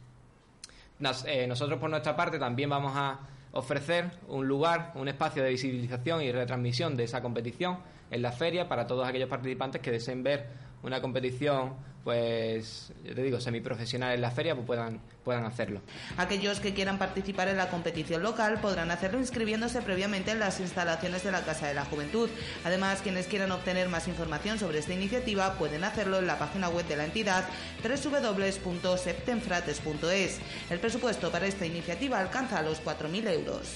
Eh, 1.26 1.46
nosotros, 1.46 1.78
por 1.78 1.88
nuestra 1.88 2.14
parte, 2.14 2.38
también 2.38 2.68
vamos 2.68 2.92
a 2.94 3.20
ofrecer 3.52 4.10
un 4.28 4.46
lugar, 4.46 4.92
un 4.96 5.08
espacio 5.08 5.42
de 5.42 5.50
visibilización 5.50 6.22
y 6.22 6.30
retransmisión 6.30 6.96
de 6.96 7.04
esa 7.04 7.22
competición 7.22 7.78
en 8.10 8.22
la 8.22 8.32
feria 8.32 8.68
para 8.68 8.86
todos 8.86 9.06
aquellos 9.08 9.28
participantes 9.28 9.80
que 9.80 9.90
deseen 9.90 10.22
ver 10.22 10.48
una 10.82 11.00
competición 11.00 11.74
pues 12.04 12.92
yo 13.04 13.14
te 13.14 13.22
digo 13.22 13.40
semiprofesional 13.40 14.14
en 14.14 14.20
la 14.20 14.30
feria 14.30 14.54
pues 14.54 14.66
puedan 14.66 15.00
puedan 15.24 15.44
hacerlo. 15.44 15.80
Aquellos 16.16 16.60
que 16.60 16.72
quieran 16.74 16.98
participar 16.98 17.48
en 17.48 17.56
la 17.56 17.68
competición 17.68 18.22
local 18.22 18.60
podrán 18.60 18.90
hacerlo 18.90 19.18
inscribiéndose 19.18 19.80
previamente 19.82 20.32
en 20.32 20.40
las 20.40 20.60
instalaciones 20.60 21.22
de 21.22 21.32
la 21.32 21.42
Casa 21.42 21.68
de 21.68 21.74
la 21.74 21.84
Juventud. 21.84 22.30
Además 22.64 23.00
quienes 23.02 23.26
quieran 23.26 23.52
obtener 23.52 23.88
más 23.88 24.08
información 24.08 24.58
sobre 24.58 24.78
esta 24.78 24.94
iniciativa 24.94 25.54
pueden 25.54 25.84
hacerlo 25.84 26.18
en 26.18 26.26
la 26.26 26.38
página 26.38 26.68
web 26.68 26.86
de 26.86 26.96
la 26.96 27.04
entidad 27.04 27.44
www.septenfrates.es 27.82 30.40
el 30.70 30.80
presupuesto 30.80 31.30
para 31.30 31.46
esta 31.46 31.66
iniciativa 31.66 32.18
alcanza 32.18 32.62
los 32.62 32.82
4.000 32.82 33.28
euros 33.28 33.68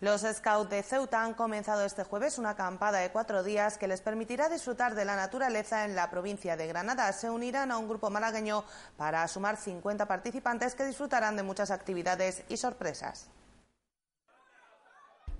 Los 0.00 0.20
Scouts 0.20 0.70
de 0.70 0.84
Ceuta 0.84 1.24
han 1.24 1.34
comenzado 1.34 1.84
este 1.84 2.04
jueves 2.04 2.38
una 2.38 2.50
acampada 2.50 2.98
de 2.98 3.10
cuatro 3.10 3.42
días 3.42 3.78
que 3.78 3.88
les 3.88 4.00
permitirá 4.00 4.48
disfrutar 4.48 4.94
de 4.94 5.04
la 5.04 5.16
naturaleza 5.16 5.84
en 5.84 5.96
la 5.96 6.08
provincia 6.08 6.56
de 6.56 6.68
Granada. 6.68 7.12
Se 7.12 7.28
unirán 7.28 7.72
a 7.72 7.78
un 7.78 7.88
grupo 7.88 8.08
malagueño 8.08 8.62
para 8.96 9.26
sumar 9.26 9.56
50 9.56 10.06
participantes 10.06 10.76
que 10.76 10.84
disfrutarán 10.84 11.34
de 11.34 11.42
muchas 11.42 11.72
actividades 11.72 12.44
y 12.48 12.56
sorpresas. 12.56 13.28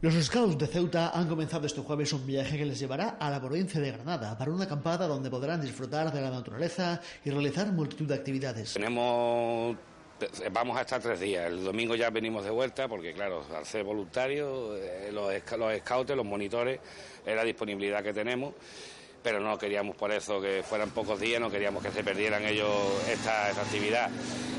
Los 0.01 0.14
Scouts 0.14 0.59
de 0.59 0.66
Ceuta 0.66 1.11
han 1.11 1.29
comenzado 1.29 1.64
este 1.64 1.81
jueves 1.81 2.12
un 2.12 2.27
viaje 2.27 2.59
que 2.59 2.64
les 2.64 2.81
llevará 2.81 3.11
a 3.21 3.31
la 3.31 3.40
provincia 3.40 3.81
de 3.81 3.92
Granada 3.92 4.37
para 4.37 4.51
una 4.51 4.64
acampada 4.64 5.07
donde 5.07 5.31
podrán 5.31 5.61
disfrutar 5.61 6.12
de 6.12 6.21
la 6.21 6.31
naturaleza 6.31 7.01
y 7.25 7.31
realizar 7.31 7.71
multitud 7.71 8.07
de 8.07 8.14
actividades. 8.14 8.73
Tenemos 8.75 9.77
vamos 10.52 10.76
a 10.76 10.83
estar 10.83 11.00
tres 11.00 11.20
días. 11.20 11.46
El 11.46 11.64
domingo 11.64 11.94
ya 11.94 12.11
venimos 12.11 12.44
de 12.44 12.50
vuelta 12.50 12.88
porque, 12.88 13.12
claro, 13.12 13.44
al 13.54 13.64
ser 13.64 13.85
voluntario, 13.85 14.76
eh, 14.76 15.11
los, 15.12 15.33
los 15.59 15.78
scouts, 15.78 16.16
los 16.16 16.26
monitores, 16.26 16.81
es 17.24 17.37
la 17.37 17.44
disponibilidad 17.44 18.02
que 18.02 18.12
tenemos. 18.12 18.54
Pero 19.22 19.40
no 19.40 19.59
queríamos 19.59 19.96
por 19.96 20.12
eso 20.12 20.40
que 20.40 20.62
fueran 20.62 20.90
pocos 20.90 21.18
días, 21.18 21.40
no 21.40 21.50
queríamos 21.50 21.83
que 21.83 21.90
se 21.90 22.04
perdieran 22.04 22.44
ellos 22.44 22.70
esta, 23.09 23.50
esta 23.50 23.62
actividad. 23.62 24.11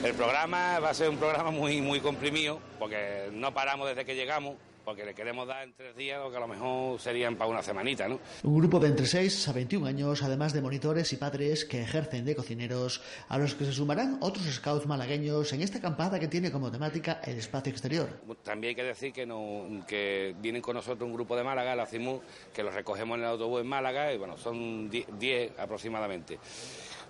El 0.04 0.14
programa 0.14 0.80
va 0.80 0.90
a 0.90 0.94
ser 0.94 1.10
un 1.10 1.18
programa 1.18 1.50
muy, 1.50 1.82
muy 1.82 2.02
comprimido 2.02 2.60
porque 2.78 3.30
no 3.32 3.54
paramos 3.54 3.88
desde 3.88 4.06
que 4.06 4.16
llegamos 4.16 4.56
porque 4.84 5.06
le 5.06 5.14
queremos 5.14 5.48
dar 5.48 5.64
en 5.64 5.74
tres 5.74 5.96
días 5.96 6.20
lo 6.22 6.32
que 6.32 6.38
a 6.38 6.40
lo 6.40 6.48
mejor 6.48 7.00
serían 7.00 7.36
para 7.36 7.50
una 7.50 7.62
semanita, 7.62 8.08
¿no? 8.08 8.20
Un 8.44 8.60
grupo 8.60 8.80
de 8.80 8.88
entre 8.88 9.06
6 9.06 9.48
a 9.48 9.54
21 9.54 9.86
años, 9.86 10.24
además 10.24 10.54
de 10.54 10.62
monitores 10.62 11.12
y 11.14 11.18
padres 11.18 11.66
que 11.66 11.82
ejercen 11.82 12.26
de 12.26 12.36
cocineros, 12.36 13.02
a 13.28 13.38
los 13.38 13.56
que 13.56 13.66
se 13.66 13.72
sumarán 13.72 14.18
otros 14.22 14.46
scouts 14.46 14.86
malagueños 14.86 15.52
en 15.54 15.62
esta 15.62 15.80
acampada 15.80 16.20
que 16.20 16.28
tiene 16.28 16.52
como 16.52 16.72
temática 16.72 17.22
el 17.26 17.38
espacio 17.38 17.72
exterior. 17.72 18.10
También 18.44 18.70
hay 18.70 18.76
que 18.76 18.84
decir 18.84 19.14
que, 19.14 19.26
no, 19.26 19.84
que 19.88 20.36
vienen 20.42 20.62
con 20.62 20.76
nosotros 20.76 21.08
un 21.08 21.14
grupo 21.14 21.36
de 21.36 21.44
Málaga, 21.44 21.76
la 21.76 21.86
CIMU, 21.86 22.22
que 22.54 22.64
los 22.64 22.74
recogemos 22.74 23.18
en 23.18 23.24
el 23.24 23.30
autobús 23.30 23.62
en 23.62 23.68
Málaga 23.68 24.14
y 24.14 24.18
bueno, 24.18 24.38
son 24.38 24.90
10 24.90 25.60
aproximadamente. 25.60 26.40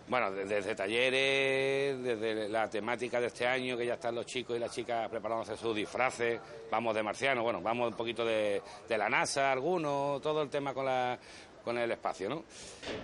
Bueno, 0.09 0.31
desde 0.31 0.73
talleres, 0.73 2.01
desde 2.01 2.49
la 2.49 2.67
temática 2.67 3.21
de 3.21 3.27
este 3.27 3.45
año, 3.45 3.77
que 3.77 3.85
ya 3.85 3.93
están 3.93 4.15
los 4.15 4.25
chicos 4.25 4.57
y 4.57 4.59
las 4.59 4.71
chicas 4.71 5.07
preparándose 5.07 5.55
sus 5.55 5.75
disfraces, 5.75 6.41
vamos 6.71 6.95
de 6.95 7.03
marciano, 7.03 7.43
bueno, 7.43 7.61
vamos 7.61 7.89
un 7.89 7.93
poquito 7.93 8.25
de, 8.25 8.59
la 8.89 9.07
NASA, 9.07 9.51
algunos, 9.51 10.19
todo 10.19 10.41
el 10.41 10.49
tema 10.49 10.73
con 10.73 10.85
la 10.85 11.19
con 11.63 11.77
el 11.77 11.91
espacio, 11.91 12.29
¿no? 12.29 12.43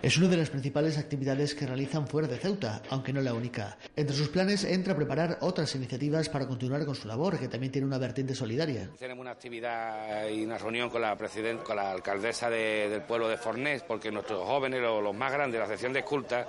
Es 0.02 0.18
una 0.18 0.28
de 0.28 0.38
las 0.38 0.50
principales 0.50 0.98
actividades 0.98 1.56
que 1.56 1.66
realizan 1.66 2.08
fuera 2.08 2.28
de 2.28 2.38
Ceuta, 2.38 2.82
aunque 2.90 3.14
no 3.14 3.22
la 3.22 3.34
única. 3.34 3.78
Entre 3.96 4.16
sus 4.16 4.30
planes 4.30 4.64
entra 4.64 4.96
preparar 4.96 5.38
otras 5.42 5.74
iniciativas 5.76 6.30
para 6.30 6.48
continuar 6.48 6.86
con 6.86 6.96
su 6.96 7.08
labor, 7.08 7.40
que 7.40 7.48
también 7.48 7.72
tiene 7.72 7.88
una 7.88 7.98
vertiente 7.98 8.36
solidaria. 8.36 8.90
Tenemos 8.98 9.22
una 9.22 9.32
actividad 9.32 10.28
y 10.30 10.44
una 10.46 10.58
reunión 10.58 10.90
con 10.90 11.02
la 11.02 11.16
president 11.18 11.64
con 11.64 11.76
la 11.76 11.92
alcaldesa 11.92 12.50
de, 12.50 12.90
del 12.90 13.02
pueblo 13.02 13.28
de 13.28 13.38
Fornés, 13.38 13.84
porque 13.84 14.12
nuestros 14.12 14.44
jóvenes, 14.46 14.82
los, 14.82 15.04
los 15.04 15.16
más 15.16 15.32
grandes, 15.32 15.60
la 15.60 15.68
sección 15.68 15.94
de 15.94 16.00
esculta, 16.00 16.48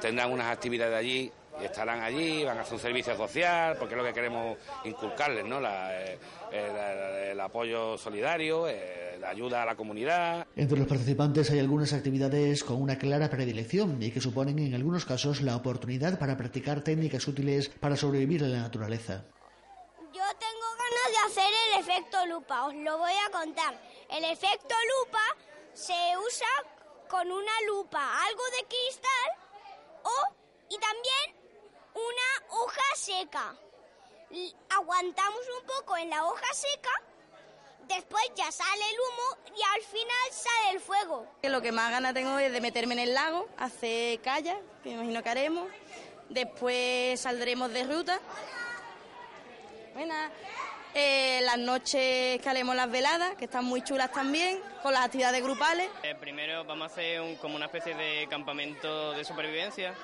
tendrán 0.00 0.32
unas 0.32 0.52
actividades 0.52 0.96
allí 0.96 1.32
y 1.60 1.64
estarán 1.64 2.02
allí, 2.02 2.44
van 2.44 2.58
a 2.58 2.62
hacer 2.62 2.74
un 2.74 2.80
servicio 2.80 3.16
social, 3.16 3.76
porque 3.78 3.94
es 3.94 3.98
lo 3.98 4.04
que 4.04 4.12
queremos 4.12 4.58
inculcarles, 4.84 5.44
¿no? 5.44 5.60
La, 5.60 5.94
eh, 5.94 6.18
el, 6.50 7.30
el, 7.30 7.40
apoyo 7.40 7.96
solidario, 7.96 8.68
eh, 8.68 9.16
la 9.20 9.30
ayuda 9.30 9.62
a 9.62 9.66
la 9.66 9.76
comunidad. 9.76 10.46
Entre 10.56 10.78
los 10.78 10.88
participantes 10.88 11.50
hay 11.50 11.60
algunas 11.60 11.92
actividades 11.92 12.64
con 12.64 12.80
una 12.80 12.98
clara 12.98 13.30
predilección 13.30 14.02
y 14.02 14.10
que 14.10 14.20
suponen 14.20 14.58
en 14.58 14.74
algunos 14.74 15.04
casos 15.04 15.42
la 15.42 15.56
oportunidad 15.56 16.18
para 16.18 16.36
practicar 16.36 16.82
técnicas 16.82 17.26
útiles 17.28 17.68
para 17.68 17.96
sobrevivir 17.96 18.42
en 18.42 18.52
la 18.52 18.60
naturaleza. 18.60 19.24
Yo 20.12 20.22
tengo 20.38 20.68
ganas 20.78 21.10
de 21.10 21.40
hacer 21.40 21.52
el 21.72 21.80
efecto 21.80 22.26
lupa, 22.26 22.66
os 22.66 22.74
lo 22.74 22.98
voy 22.98 23.12
a 23.26 23.30
contar. 23.30 23.80
El 24.10 24.24
efecto 24.24 24.74
lupa 25.04 25.22
se 25.72 25.92
usa 25.92 26.46
con 27.08 27.30
una 27.30 27.52
lupa, 27.68 28.00
algo 28.26 28.42
de 28.58 28.66
cristal 28.66 29.30
o 30.02 30.44
y 30.68 30.78
también 30.78 31.43
una 31.94 32.56
hoja 32.56 32.96
seca. 32.96 33.54
Aguantamos 34.70 35.40
un 35.60 35.66
poco 35.66 35.96
en 35.96 36.10
la 36.10 36.24
hoja 36.24 36.52
seca, 36.52 36.90
después 37.86 38.24
ya 38.34 38.50
sale 38.50 38.82
el 38.90 38.96
humo 38.98 39.56
y 39.56 39.62
al 39.74 39.82
final 39.82 40.30
sale 40.30 40.70
el 40.72 40.80
fuego. 40.80 41.26
Lo 41.42 41.62
que 41.62 41.72
más 41.72 41.90
ganas 41.90 42.14
tengo 42.14 42.38
es 42.38 42.52
de 42.52 42.60
meterme 42.60 42.94
en 42.94 43.00
el 43.00 43.14
lago, 43.14 43.48
hacer 43.58 44.20
kayak, 44.20 44.58
que 44.82 44.90
me 44.90 44.94
imagino 44.96 45.22
que 45.22 45.28
haremos. 45.28 45.68
Después 46.28 47.20
saldremos 47.20 47.72
de 47.72 47.84
ruta. 47.84 48.18
Bueno, 49.92 50.14
eh, 50.94 51.40
las 51.42 51.58
noches 51.58 52.40
que 52.40 52.48
haremos 52.48 52.74
las 52.74 52.90
veladas, 52.90 53.36
que 53.36 53.44
están 53.44 53.64
muy 53.64 53.82
chulas 53.82 54.10
también, 54.10 54.60
con 54.82 54.92
las 54.92 55.04
actividades 55.04 55.42
grupales. 55.42 55.88
Eh, 56.02 56.16
primero 56.16 56.64
vamos 56.64 56.88
a 56.88 56.92
hacer 56.92 57.20
un, 57.20 57.36
como 57.36 57.54
una 57.54 57.66
especie 57.66 57.94
de 57.94 58.26
campamento 58.28 59.12
de 59.12 59.24
supervivencia 59.24 59.94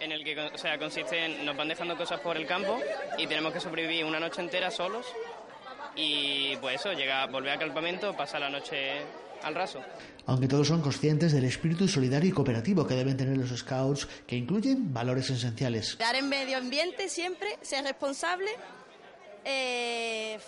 en 0.00 0.12
el 0.12 0.24
que 0.24 0.38
o 0.38 0.58
sea, 0.58 0.78
consiste 0.78 1.24
en 1.24 1.44
nos 1.44 1.56
van 1.56 1.68
dejando 1.68 1.96
cosas 1.96 2.20
por 2.20 2.36
el 2.36 2.46
campo 2.46 2.80
y 3.18 3.26
tenemos 3.26 3.52
que 3.52 3.60
sobrevivir 3.60 4.04
una 4.04 4.18
noche 4.18 4.40
entera 4.40 4.70
solos 4.70 5.06
y 5.96 6.56
pues 6.56 6.80
eso, 6.80 6.92
llega, 6.92 7.26
volver 7.26 7.52
al 7.52 7.58
campamento, 7.58 8.16
pasar 8.16 8.40
la 8.40 8.50
noche 8.50 9.02
al 9.42 9.54
raso. 9.54 9.80
Aunque 10.26 10.48
todos 10.48 10.68
son 10.68 10.80
conscientes 10.82 11.32
del 11.32 11.44
espíritu 11.44 11.88
solidario 11.88 12.30
y 12.30 12.32
cooperativo 12.32 12.86
que 12.86 12.94
deben 12.94 13.16
tener 13.16 13.36
los 13.36 13.50
scouts, 13.58 14.06
que 14.26 14.36
incluyen 14.36 14.92
valores 14.92 15.30
esenciales. 15.30 15.98
Dar 15.98 16.14
en 16.14 16.28
medio 16.28 16.58
ambiente 16.58 17.08
siempre, 17.08 17.58
ser 17.62 17.84
responsable, 17.84 18.50
eh, 19.44 20.38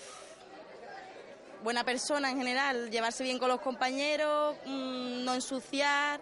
buena 1.63 1.85
persona 1.85 2.31
en 2.31 2.39
general, 2.39 2.91
llevarse 2.91 3.25
bien 3.25 3.39
con 3.39 3.49
los 3.49 3.61
compañeros, 3.61 4.57
mm, 4.67 5.25
no 5.25 5.35
ensuciar, 5.35 6.21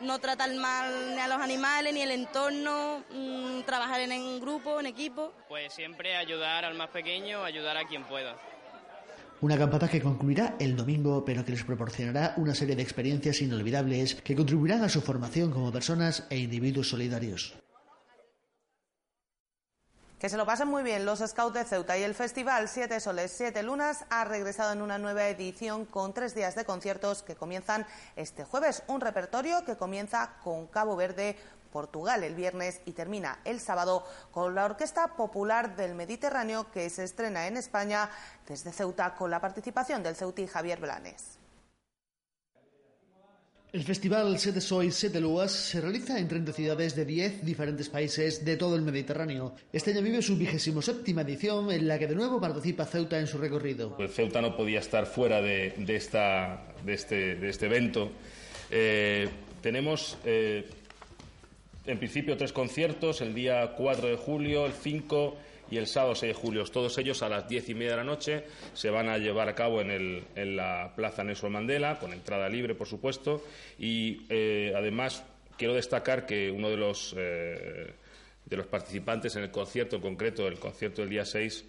no 0.00 0.18
tratar 0.18 0.54
mal 0.54 1.14
ni 1.14 1.20
a 1.20 1.28
los 1.28 1.38
animales 1.38 1.92
ni 1.92 2.02
el 2.02 2.10
entorno, 2.10 3.04
mm, 3.12 3.62
trabajar 3.62 4.00
en, 4.00 4.12
en 4.12 4.40
grupo, 4.40 4.80
en 4.80 4.86
equipo. 4.86 5.32
Pues 5.48 5.72
siempre 5.72 6.16
ayudar 6.16 6.64
al 6.64 6.74
más 6.74 6.88
pequeño, 6.88 7.44
ayudar 7.44 7.76
a 7.76 7.86
quien 7.86 8.04
pueda. 8.04 8.36
Una 9.40 9.56
campata 9.56 9.88
que 9.88 10.02
concluirá 10.02 10.56
el 10.58 10.74
domingo, 10.74 11.24
pero 11.24 11.44
que 11.44 11.52
les 11.52 11.62
proporcionará 11.62 12.34
una 12.38 12.56
serie 12.56 12.74
de 12.74 12.82
experiencias 12.82 13.40
inolvidables 13.40 14.16
que 14.16 14.34
contribuirán 14.34 14.82
a 14.82 14.88
su 14.88 15.00
formación 15.00 15.52
como 15.52 15.70
personas 15.70 16.26
e 16.28 16.38
individuos 16.38 16.88
solidarios. 16.88 17.54
Que 20.18 20.28
se 20.28 20.36
lo 20.36 20.46
pasen 20.46 20.66
muy 20.66 20.82
bien 20.82 21.04
los 21.04 21.20
Scouts 21.20 21.54
de 21.54 21.64
Ceuta 21.64 21.96
y 21.96 22.02
el 22.02 22.12
festival 22.12 22.68
Siete 22.68 22.98
Soles, 22.98 23.30
Siete 23.30 23.62
Lunas 23.62 24.04
ha 24.10 24.24
regresado 24.24 24.72
en 24.72 24.82
una 24.82 24.98
nueva 24.98 25.28
edición 25.28 25.84
con 25.84 26.12
tres 26.12 26.34
días 26.34 26.56
de 26.56 26.64
conciertos 26.64 27.22
que 27.22 27.36
comienzan 27.36 27.86
este 28.16 28.42
jueves. 28.42 28.82
Un 28.88 29.00
repertorio 29.00 29.64
que 29.64 29.76
comienza 29.76 30.32
con 30.42 30.66
Cabo 30.66 30.96
Verde, 30.96 31.36
Portugal 31.70 32.24
el 32.24 32.34
viernes 32.34 32.80
y 32.84 32.94
termina 32.94 33.38
el 33.44 33.60
sábado 33.60 34.04
con 34.32 34.56
la 34.56 34.64
Orquesta 34.64 35.14
Popular 35.14 35.76
del 35.76 35.94
Mediterráneo 35.94 36.68
que 36.72 36.90
se 36.90 37.04
estrena 37.04 37.46
en 37.46 37.56
España 37.56 38.10
desde 38.44 38.72
Ceuta 38.72 39.14
con 39.14 39.30
la 39.30 39.40
participación 39.40 40.02
del 40.02 40.16
ceutí 40.16 40.48
Javier 40.48 40.80
Blanes. 40.80 41.37
El 43.70 43.84
festival 43.84 44.38
Sete 44.38 44.62
Sois, 44.62 44.94
Sete 44.94 45.20
Luas 45.20 45.52
se 45.52 45.82
realiza 45.82 46.18
en 46.18 46.26
30 46.26 46.54
ciudades 46.54 46.96
de 46.96 47.04
10 47.04 47.44
diferentes 47.44 47.90
países 47.90 48.42
de 48.42 48.56
todo 48.56 48.76
el 48.76 48.80
Mediterráneo. 48.80 49.54
Este 49.70 49.90
año 49.90 50.00
vive 50.00 50.22
su 50.22 50.38
vigésimo 50.38 50.80
séptima 50.80 51.20
edición 51.20 51.70
en 51.70 51.86
la 51.86 51.98
que 51.98 52.06
de 52.06 52.14
nuevo 52.14 52.40
participa 52.40 52.86
Ceuta 52.86 53.18
en 53.18 53.26
su 53.26 53.36
recorrido. 53.36 53.94
Pues 53.94 54.14
Ceuta 54.14 54.40
no 54.40 54.56
podía 54.56 54.78
estar 54.78 55.04
fuera 55.04 55.42
de, 55.42 55.74
de 55.76 55.96
esta, 55.96 56.72
de, 56.82 56.94
este, 56.94 57.34
de 57.34 57.50
este 57.50 57.66
evento. 57.66 58.10
Eh, 58.70 59.28
tenemos 59.60 60.16
eh, 60.24 60.66
en 61.84 61.98
principio 61.98 62.38
tres 62.38 62.54
conciertos, 62.54 63.20
el 63.20 63.34
día 63.34 63.74
4 63.76 64.08
de 64.08 64.16
julio, 64.16 64.64
el 64.64 64.72
5 64.72 65.36
y 65.70 65.76
el 65.76 65.86
sábado 65.86 66.14
6 66.14 66.34
de 66.34 66.40
julio. 66.40 66.64
Todos 66.64 66.96
ellos 66.98 67.22
a 67.22 67.28
las 67.28 67.48
diez 67.48 67.68
y 67.68 67.74
media 67.74 67.92
de 67.92 67.96
la 67.98 68.04
noche 68.04 68.44
se 68.74 68.90
van 68.90 69.08
a 69.08 69.18
llevar 69.18 69.48
a 69.48 69.54
cabo 69.54 69.80
en, 69.80 69.90
el, 69.90 70.24
en 70.34 70.56
la 70.56 70.92
Plaza 70.96 71.24
Nelson 71.24 71.52
Mandela, 71.52 71.98
con 71.98 72.12
entrada 72.12 72.48
libre, 72.48 72.74
por 72.74 72.86
supuesto. 72.86 73.42
Y 73.78 74.22
eh, 74.28 74.72
además 74.76 75.24
quiero 75.56 75.74
destacar 75.74 76.26
que 76.26 76.50
uno 76.50 76.70
de 76.70 76.76
los, 76.76 77.14
eh, 77.16 77.92
de 78.46 78.56
los 78.56 78.66
participantes 78.66 79.36
en 79.36 79.44
el 79.44 79.50
concierto, 79.50 79.96
en 79.96 80.02
concreto 80.02 80.46
el 80.46 80.58
concierto 80.58 81.02
del 81.02 81.10
día 81.10 81.24
6, 81.24 81.64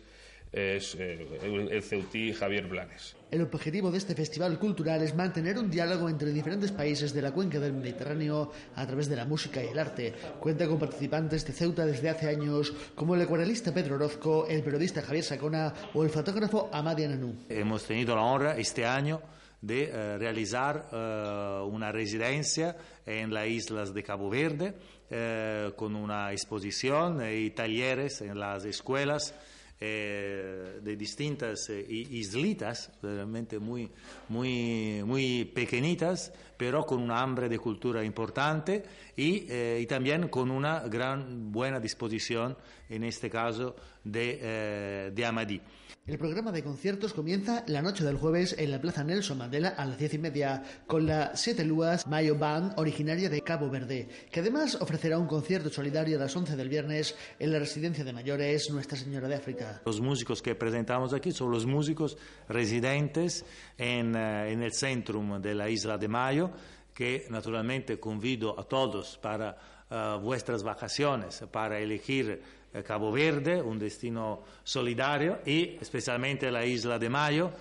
es 0.52 0.96
eh, 0.96 1.70
el 1.72 1.84
ceutí 1.84 2.34
Javier 2.34 2.68
Blanes. 2.68 3.16
El 3.30 3.44
objetivo 3.44 3.92
de 3.92 4.00
este 4.00 4.16
festival 4.16 4.58
cultural 4.58 5.04
es 5.04 5.16
mantener 5.16 5.60
un 5.60 5.70
diálogo 5.70 6.10
entre 6.10 6.32
diferentes 6.32 6.72
países 6.72 7.14
de 7.14 7.22
la 7.22 7.32
cuenca 7.32 7.60
del 7.60 7.74
Mediterráneo 7.74 8.52
a 8.76 8.88
través 8.88 9.08
de 9.08 9.16
la 9.16 9.26
música 9.26 9.64
y 9.64 9.68
el 9.68 9.78
arte. 9.78 10.14
Cuenta 10.40 10.68
con 10.68 10.80
participantes 10.80 11.46
de 11.46 11.54
Ceuta 11.54 11.86
desde 11.86 12.10
hace 12.10 12.28
años, 12.28 12.74
como 12.96 13.14
el 13.14 13.22
acuarelista 13.22 13.74
Pedro 13.74 13.96
Orozco, 13.96 14.48
el 14.48 14.64
periodista 14.64 15.04
Javier 15.04 15.24
Sacona 15.24 15.74
o 15.94 16.04
el 16.04 16.10
fotógrafo 16.10 16.70
Amadi 16.74 17.04
Ananú. 17.04 17.36
Hemos 17.48 17.84
tenido 17.84 18.16
la 18.16 18.24
honra 18.24 18.58
este 18.58 18.86
año 18.86 19.22
de 19.62 19.92
uh, 19.92 20.18
realizar 20.18 20.88
uh, 20.92 21.68
una 21.68 21.92
residencia 21.92 22.78
en 23.06 23.34
las 23.34 23.48
islas 23.48 23.94
de 23.94 24.04
Cabo 24.04 24.30
Verde 24.30 24.74
uh, 25.12 25.76
con 25.76 25.96
una 25.96 26.32
exposición 26.32 27.22
y 27.30 27.52
talleres 27.52 28.22
en 28.22 28.40
las 28.40 28.66
escuelas 28.66 29.36
eh, 29.82 30.80
de 30.82 30.96
distintas 30.98 31.70
eh, 31.70 31.86
islitas, 31.90 32.92
realmente 33.02 33.60
muy, 33.60 33.90
muy, 34.28 35.02
muy 35.06 35.46
pequeñitas, 35.46 36.34
pero 36.58 36.86
con 36.86 37.02
una 37.02 37.22
hambre 37.22 37.48
de 37.48 37.58
cultura 37.58 38.04
importante 38.04 38.84
y, 39.16 39.46
eh, 39.50 39.80
y 39.82 39.86
también 39.86 40.28
con 40.28 40.52
una 40.52 40.82
gran 40.82 41.52
buena 41.52 41.80
disposición, 41.80 42.58
en 42.90 43.06
este 43.06 43.30
caso, 43.30 43.76
de, 44.04 44.40
eh, 44.42 45.12
de 45.16 45.26
Amadí. 45.26 45.62
El 46.10 46.18
programa 46.18 46.52
de 46.52 46.64
conciertos 46.64 47.14
comienza 47.14 47.64
la 47.68 47.84
noche 47.84 48.04
del 48.04 48.18
jueves 48.18 48.56
en 48.58 48.72
la 48.72 48.82
Plaza 48.82 49.04
Nelson 49.04 49.38
Mandela 49.38 49.76
a 49.78 49.86
las 49.86 50.00
diez 50.00 50.16
y 50.16 50.18
media 50.18 50.64
con 50.88 51.06
la 51.06 51.36
Siete 51.36 51.64
Luas 51.64 52.08
Mayo 52.08 52.36
Band, 52.36 52.74
originaria 52.80 53.30
de 53.30 53.44
Cabo 53.44 53.70
Verde, 53.70 54.10
que 54.32 54.40
además 54.40 54.74
ofrecerá 54.82 55.20
un 55.20 55.28
concierto 55.28 55.70
solidario 55.70 56.18
a 56.18 56.22
las 56.22 56.36
11 56.36 56.56
del 56.56 56.68
viernes 56.68 57.16
en 57.38 57.52
la 57.52 57.60
residencia 57.60 58.04
de 58.04 58.12
mayores 58.12 58.72
Nuestra 58.72 58.98
Señora 58.98 59.28
de 59.28 59.36
África. 59.36 59.84
Los 59.86 60.02
músicos 60.02 60.42
que 60.42 60.56
presentamos 60.56 61.14
aquí 61.14 61.32
son 61.32 61.52
los 61.52 61.68
músicos 61.68 62.18
residentes 62.48 63.46
en, 63.78 64.16
en 64.16 64.64
el 64.64 64.74
centro 64.74 65.40
de 65.40 65.54
la 65.54 65.70
isla 65.70 66.00
de 66.00 66.08
Mayo, 66.08 66.50
que 66.92 67.28
naturalmente 67.30 68.00
convido 68.00 68.60
a 68.60 68.64
todos 68.64 69.20
para 69.20 69.56
uh, 69.92 70.20
vuestras 70.20 70.64
vacaciones, 70.64 71.44
para 71.52 71.80
elegir 71.80 72.42
Cabo 72.86 73.12
Verde, 73.12 73.62
un 73.62 73.80
destino 73.80 74.44
solidario, 74.64 75.40
y 75.46 75.78
especialmente 75.82 76.52
la 76.52 76.66
isla 76.66 77.00
de 77.00 77.10
Mayo, 77.10 77.52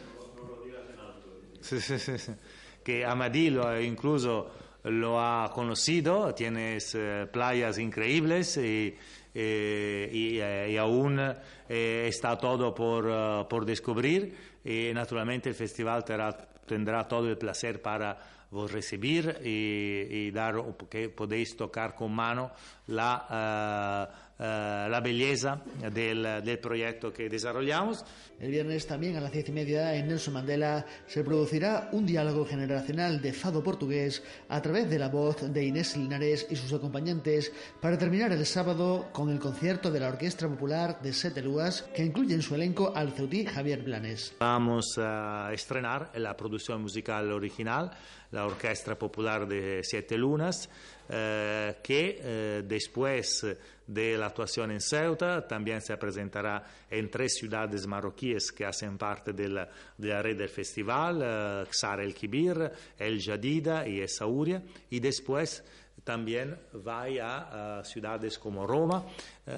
que 2.85 3.05
Amadillo 3.05 3.81
incluso 3.81 4.51
lo 4.85 5.21
ha 5.21 5.51
conocido, 5.53 6.35
tienes 6.35 6.95
eh, 6.95 7.27
playas 7.31 7.79
increíbles 7.79 8.57
y, 8.57 8.97
eh, 9.35 10.11
eh, 10.71 10.79
aún 10.79 11.21
eh, 11.21 12.07
está 12.09 12.37
todo 12.37 12.75
por, 12.75 13.49
por 13.49 13.65
descubrir. 13.65 14.35
Y 14.65 14.91
naturalmente 14.95 15.49
el 15.49 15.55
festival 15.55 16.05
tendrá 16.67 17.07
todo 17.07 17.29
el 17.29 17.39
placer 17.39 17.81
para 17.81 18.19
vos 18.51 18.73
recibir 18.73 19.39
y, 19.45 20.07
y 20.11 20.31
dar, 20.31 20.57
que 20.89 21.09
podéis 21.11 21.57
tocar 21.57 21.95
con 21.95 22.13
mano 22.13 22.53
la... 22.87 24.25
Uh, 24.41 24.89
la 24.89 25.01
belleza 25.01 25.65
del, 25.93 26.23
del, 26.45 26.59
proyecto 26.61 27.13
que 27.13 27.29
desarrollamos. 27.29 28.05
El 28.39 28.53
viernes 28.53 28.87
también 28.87 29.17
a 29.17 29.21
las 29.21 29.33
diez 29.33 29.49
y 29.49 29.51
media 29.51 29.97
en 29.97 30.07
Nelson 30.07 30.35
Mandela 30.35 30.87
se 31.09 31.25
producirá 31.25 31.89
un 31.91 32.07
diálogo 32.07 32.47
generacional 32.47 33.21
de 33.21 33.33
fado 33.33 33.65
portugués 33.65 34.23
a 34.49 34.63
través 34.63 34.89
de 34.89 34.97
la 35.01 35.09
voz 35.09 35.53
de 35.53 35.65
Inés 35.65 35.97
Linares 35.97 36.47
y 36.51 36.55
sus 36.55 36.73
acompañantes 36.73 37.53
para 37.81 37.99
terminar 37.99 38.31
el 38.31 38.47
sábado 38.47 39.09
con 39.11 39.29
el 39.31 39.41
concierto 39.41 39.91
de 39.91 39.99
la 39.99 40.09
Orquesta 40.09 40.49
Popular 40.49 41.03
de 41.03 41.13
Sete 41.13 41.43
Luas 41.43 41.83
que 41.93 42.05
incluye 42.05 42.35
en 42.35 42.43
su 42.43 42.55
elenco 42.55 42.93
al 42.95 43.11
ceutí 43.11 43.45
Javier 43.45 43.83
Blanes. 43.83 44.37
Vamos 44.39 44.99
a 44.99 45.51
estrenar 45.53 46.13
la 46.15 46.37
producción 46.37 46.83
musical 46.83 47.33
original, 47.33 47.91
la 48.31 48.47
Orquesta 48.47 48.99
Popular 48.99 49.47
de 49.47 49.83
Siete 49.83 50.17
Lunas, 50.17 50.69
eh, 51.09 51.77
que 51.83 52.21
eh, 52.21 52.63
después 52.65 53.47
de 53.87 54.19
la 54.19 54.27
actuación 54.27 54.71
en 54.71 54.81
Ceuta, 54.81 55.47
también 55.49 55.81
se 55.81 55.97
presentará 55.97 56.63
en 56.91 57.11
tres 57.11 57.37
ciudades 57.37 57.87
marroquíes 57.87 58.53
que 58.53 58.67
hacen 58.67 58.99
parte 58.99 59.33
de 59.33 59.49
la, 59.49 59.69
de 59.97 60.09
la 60.09 60.21
red 60.21 60.37
del 60.37 60.51
festival, 60.51 61.17
uh, 61.17 61.73
Xara 61.73 62.05
el 62.05 62.15
Kibir, 62.15 62.71
El 62.99 63.23
Jadida 63.23 63.89
y 63.89 64.01
Essaouria, 64.01 64.63
y 64.91 65.01
después 65.01 65.65
también 66.09 66.57
va 66.87 67.05
a 67.05 67.81
uh, 67.81 67.85
ciudades 67.85 68.39
como 68.39 68.67
Roma, 68.67 69.05
uh, 69.05 69.51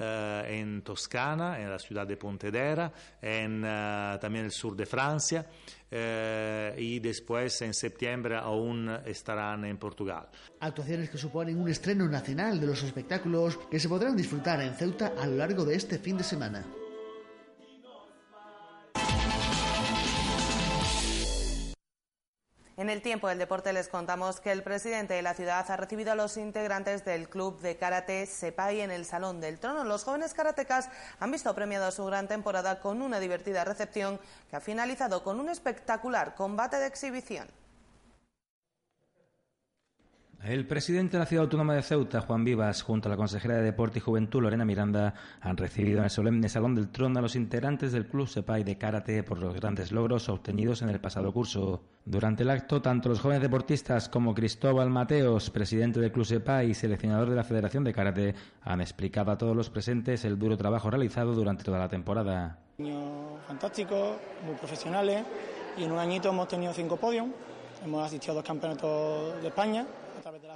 en 0.45 0.81
Toscana, 0.81 1.61
en 1.61 1.69
la 1.69 1.79
ciudad 1.79 2.05
de 2.05 2.17
Pontedera, 2.17 2.91
en 3.21 3.61
también 4.19 4.43
el 4.43 4.51
sur 4.51 4.75
de 4.75 4.85
Francia, 4.85 5.47
eh, 5.89 6.75
y 6.77 6.99
después 6.99 7.61
en 7.61 7.73
septiembre 7.73 8.35
aún 8.35 8.89
estarán 9.05 9.63
en 9.63 9.77
Portugal. 9.77 10.27
Actuaciones 10.59 11.09
que 11.09 11.17
suponen 11.17 11.57
un 11.57 11.69
estreno 11.69 12.05
nacional 12.09 12.59
de 12.59 12.67
los 12.67 12.83
espectáculos 12.83 13.57
que 13.69 13.79
se 13.79 13.87
podrán 13.87 14.17
disfrutar 14.17 14.59
en 14.61 14.73
Ceuta 14.73 15.13
a 15.17 15.25
lo 15.27 15.37
largo 15.37 15.63
de 15.63 15.75
este 15.75 15.99
fin 15.99 16.17
de 16.17 16.25
semana. 16.25 16.80
En 22.81 22.89
el 22.89 23.03
tiempo 23.03 23.27
del 23.27 23.37
deporte 23.37 23.73
les 23.73 23.87
contamos 23.87 24.39
que 24.39 24.51
el 24.51 24.63
presidente 24.63 25.13
de 25.13 25.21
la 25.21 25.35
ciudad 25.35 25.69
ha 25.69 25.77
recibido 25.77 26.13
a 26.13 26.15
los 26.15 26.35
integrantes 26.35 27.05
del 27.05 27.29
club 27.29 27.61
de 27.61 27.77
karate 27.77 28.25
Sepai 28.25 28.81
en 28.81 28.89
el 28.89 29.05
Salón 29.05 29.39
del 29.39 29.59
Trono. 29.59 29.83
Los 29.83 30.03
jóvenes 30.03 30.33
karatecas 30.33 30.89
han 31.19 31.29
visto 31.29 31.53
premiado 31.53 31.91
su 31.91 32.03
gran 32.05 32.27
temporada 32.27 32.79
con 32.79 33.03
una 33.03 33.19
divertida 33.19 33.63
recepción 33.65 34.19
que 34.49 34.55
ha 34.55 34.61
finalizado 34.61 35.23
con 35.23 35.39
un 35.39 35.49
espectacular 35.49 36.33
combate 36.33 36.77
de 36.77 36.87
exhibición. 36.87 37.47
El 40.43 40.65
presidente 40.65 41.17
de 41.17 41.19
la 41.19 41.27
Ciudad 41.27 41.43
Autónoma 41.43 41.75
de 41.75 41.83
Ceuta, 41.83 42.21
Juan 42.21 42.43
Vivas, 42.43 42.81
junto 42.81 43.07
a 43.07 43.11
la 43.11 43.15
consejera 43.15 43.57
de 43.57 43.61
Deporte 43.61 43.99
y 43.99 44.01
Juventud, 44.01 44.41
Lorena 44.41 44.65
Miranda, 44.65 45.13
han 45.39 45.55
recibido 45.55 45.99
en 45.99 46.05
el 46.05 46.09
solemne 46.09 46.49
Salón 46.49 46.73
del 46.73 46.89
Trono 46.89 47.19
a 47.19 47.21
los 47.21 47.35
integrantes 47.35 47.91
del 47.91 48.07
Club 48.07 48.27
Sepay 48.27 48.63
de 48.63 48.75
Karate 48.75 49.21
por 49.21 49.37
los 49.37 49.53
grandes 49.53 49.91
logros 49.91 50.29
obtenidos 50.29 50.81
en 50.81 50.89
el 50.89 50.99
pasado 50.99 51.31
curso. 51.31 51.83
Durante 52.05 52.41
el 52.41 52.49
acto, 52.49 52.81
tanto 52.81 53.09
los 53.09 53.19
jóvenes 53.19 53.43
deportistas 53.43 54.09
como 54.09 54.33
Cristóbal 54.33 54.89
Mateos, 54.89 55.51
presidente 55.51 55.99
del 55.99 56.11
Club 56.11 56.25
Sepay 56.25 56.71
y 56.71 56.73
seleccionador 56.73 57.29
de 57.29 57.35
la 57.35 57.43
Federación 57.43 57.83
de 57.83 57.93
Karate, 57.93 58.33
han 58.63 58.81
explicado 58.81 59.29
a 59.29 59.37
todos 59.37 59.55
los 59.55 59.69
presentes 59.69 60.25
el 60.25 60.39
duro 60.39 60.57
trabajo 60.57 60.89
realizado 60.89 61.35
durante 61.35 61.63
toda 61.63 61.77
la 61.77 61.87
temporada. 61.87 62.57
Años 62.79 63.39
fantásticos, 63.45 64.17
muy 64.43 64.55
profesionales, 64.55 65.23
y 65.77 65.83
en 65.83 65.91
un 65.91 65.99
añito 65.99 66.29
hemos 66.29 66.47
tenido 66.47 66.73
cinco 66.73 66.97
podios. 66.97 67.27
Hemos 67.85 68.03
asistido 68.07 68.33
a 68.33 68.35
dos 68.37 68.43
campeonatos 68.43 69.39
de 69.39 69.47
España 69.47 69.85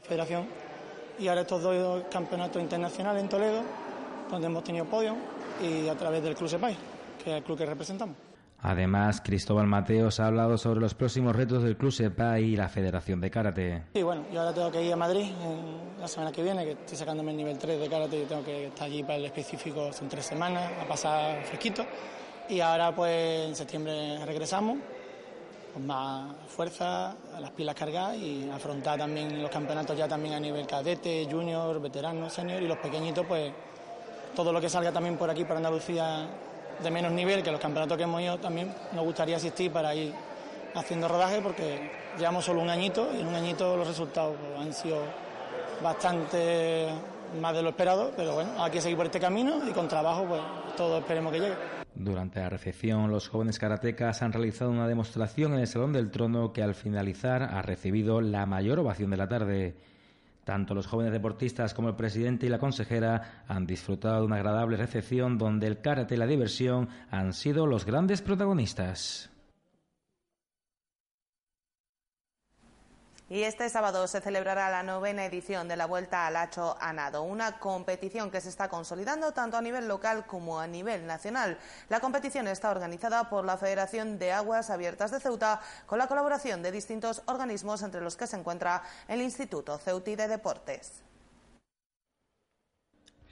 federación 0.05 0.47
y 1.19 1.27
ahora 1.27 1.41
estos 1.41 1.61
dos 1.61 2.03
campeonatos 2.11 2.61
internacionales 2.61 3.23
en 3.23 3.29
Toledo, 3.29 3.61
donde 4.29 4.47
hemos 4.47 4.63
tenido 4.63 4.85
podio 4.85 5.15
y 5.61 5.87
a 5.87 5.95
través 5.95 6.23
del 6.23 6.35
Club 6.35 6.49
Sepay, 6.49 6.75
que 7.23 7.31
es 7.31 7.37
el 7.37 7.43
club 7.43 7.57
que 7.57 7.65
representamos. 7.65 8.15
Además, 8.61 9.21
Cristóbal 9.21 9.67
Mateos 9.67 10.19
ha 10.19 10.27
hablado 10.27 10.57
sobre 10.57 10.79
los 10.79 10.95
próximos 10.95 11.35
retos 11.35 11.61
del 11.61 11.77
Club 11.77 11.91
Sepay 11.91 12.43
y 12.45 12.55
la 12.55 12.67
Federación 12.67 13.21
de 13.21 13.29
Karate. 13.29 13.83
Y 13.93 14.01
bueno, 14.01 14.23
yo 14.33 14.39
ahora 14.39 14.53
tengo 14.53 14.71
que 14.71 14.83
ir 14.83 14.91
a 14.91 14.95
Madrid 14.95 15.27
la 15.99 16.07
semana 16.07 16.31
que 16.31 16.41
viene, 16.41 16.65
que 16.65 16.71
estoy 16.71 16.97
sacándome 16.97 17.31
el 17.31 17.37
nivel 17.37 17.59
3 17.59 17.79
de 17.79 17.87
Karate 17.87 18.23
y 18.23 18.25
tengo 18.25 18.43
que 18.43 18.67
estar 18.67 18.87
allí 18.87 19.03
para 19.03 19.15
el 19.15 19.25
específico, 19.25 19.93
son 19.93 20.09
tres 20.09 20.25
semanas, 20.25 20.71
a 20.81 20.87
pasar 20.87 21.43
fresquito. 21.43 21.85
Y 22.49 22.59
ahora 22.59 22.93
pues 22.95 23.49
en 23.49 23.55
septiembre 23.55 24.25
regresamos 24.25 24.77
con 25.75 25.85
más 25.85 26.31
fuerza, 26.47 27.13
las 27.37 27.51
pilas 27.51 27.75
cargadas 27.75 28.15
y 28.15 28.49
afrontar 28.49 28.97
también 28.97 29.41
los 29.41 29.51
campeonatos 29.51 29.97
ya 29.97 30.07
también 30.07 30.35
a 30.35 30.39
nivel 30.39 30.65
cadete, 30.65 31.27
junior, 31.29 31.81
veterano, 31.81 32.29
senior 32.29 32.63
y 32.63 32.67
los 32.67 32.77
pequeñitos 32.77 33.25
pues 33.25 33.51
todo 34.33 34.53
lo 34.53 34.61
que 34.61 34.69
salga 34.69 34.93
también 34.93 35.17
por 35.17 35.29
aquí, 35.29 35.43
por 35.43 35.57
Andalucía 35.57 36.27
de 36.81 36.91
menos 36.91 37.11
nivel 37.11 37.43
que 37.43 37.51
los 37.51 37.59
campeonatos 37.59 37.97
que 37.97 38.03
hemos 38.03 38.21
ido 38.21 38.37
también 38.37 38.73
nos 38.93 39.03
gustaría 39.03 39.35
asistir 39.35 39.69
para 39.69 39.93
ir 39.93 40.13
haciendo 40.75 41.09
rodaje 41.09 41.41
porque 41.41 41.91
llevamos 42.17 42.45
solo 42.45 42.61
un 42.61 42.69
añito 42.69 43.09
y 43.13 43.19
en 43.19 43.27
un 43.27 43.35
añito 43.35 43.75
los 43.75 43.85
resultados 43.85 44.37
pues, 44.39 44.65
han 44.65 44.73
sido 44.73 44.99
bastante 45.83 46.87
más 47.41 47.53
de 47.53 47.61
lo 47.61 47.69
esperado, 47.71 48.13
pero 48.15 48.35
bueno, 48.35 48.51
hay 48.63 48.71
que 48.71 48.79
seguir 48.79 48.95
por 48.95 49.07
este 49.07 49.19
camino 49.19 49.59
y 49.67 49.71
con 49.71 49.89
trabajo 49.89 50.23
pues 50.23 50.41
todo 50.77 50.99
esperemos 50.99 51.33
que 51.33 51.39
llegue. 51.41 51.84
Durante 51.95 52.41
la 52.41 52.49
recepción, 52.49 53.09
los 53.09 53.29
jóvenes 53.29 53.57
karatecas 53.57 54.21
han 54.21 54.33
realizado 54.33 54.69
una 54.69 54.87
demostración 54.87 55.53
en 55.53 55.61
el 55.61 55.67
Salón 55.67 55.93
del 55.93 56.11
Trono 56.11 56.51
que 56.51 56.61
al 56.61 56.75
finalizar 56.75 57.41
ha 57.43 57.61
recibido 57.61 58.19
la 58.19 58.45
mayor 58.45 58.79
ovación 58.79 59.11
de 59.11 59.17
la 59.17 59.29
tarde. 59.29 59.75
Tanto 60.43 60.75
los 60.75 60.87
jóvenes 60.87 61.13
deportistas 61.13 61.73
como 61.73 61.87
el 61.87 61.95
presidente 61.95 62.45
y 62.45 62.49
la 62.49 62.59
consejera 62.59 63.45
han 63.47 63.65
disfrutado 63.65 64.19
de 64.19 64.25
una 64.25 64.35
agradable 64.35 64.75
recepción 64.75 65.37
donde 65.37 65.67
el 65.67 65.79
karate 65.79 66.15
y 66.15 66.17
la 66.17 66.27
diversión 66.27 66.89
han 67.09 67.33
sido 67.33 67.65
los 67.65 67.85
grandes 67.85 68.21
protagonistas. 68.21 69.31
Y 73.35 73.43
este 73.43 73.67
sábado 73.67 74.07
se 74.07 74.21
celebrará 74.21 74.69
la 74.69 74.81
novena 74.81 75.25
edición 75.25 75.67
de 75.67 75.75
la 75.75 75.87
Vuelta 75.87 76.25
al 76.25 76.37
Hacho 76.37 76.77
a 76.79 76.93
Nado, 76.93 77.23
una 77.23 77.59
competición 77.59 78.31
que 78.31 78.39
se 78.39 78.47
está 78.47 78.69
consolidando 78.69 79.33
tanto 79.33 79.57
a 79.57 79.61
nivel 79.61 79.89
local 79.89 80.25
como 80.25 80.57
a 80.57 80.67
nivel 80.67 81.05
nacional. 81.05 81.57
La 81.89 81.99
competición 81.99 82.47
está 82.47 82.71
organizada 82.71 83.29
por 83.29 83.43
la 83.43 83.57
Federación 83.57 84.17
de 84.17 84.31
Aguas 84.31 84.69
Abiertas 84.69 85.11
de 85.11 85.19
Ceuta 85.19 85.59
con 85.85 85.99
la 85.99 86.07
colaboración 86.07 86.63
de 86.63 86.71
distintos 86.71 87.23
organismos 87.25 87.83
entre 87.83 87.99
los 87.99 88.15
que 88.15 88.25
se 88.25 88.37
encuentra 88.37 88.83
el 89.09 89.21
Instituto 89.21 89.77
Ceuti 89.79 90.15
de 90.15 90.29
Deportes. 90.29 91.03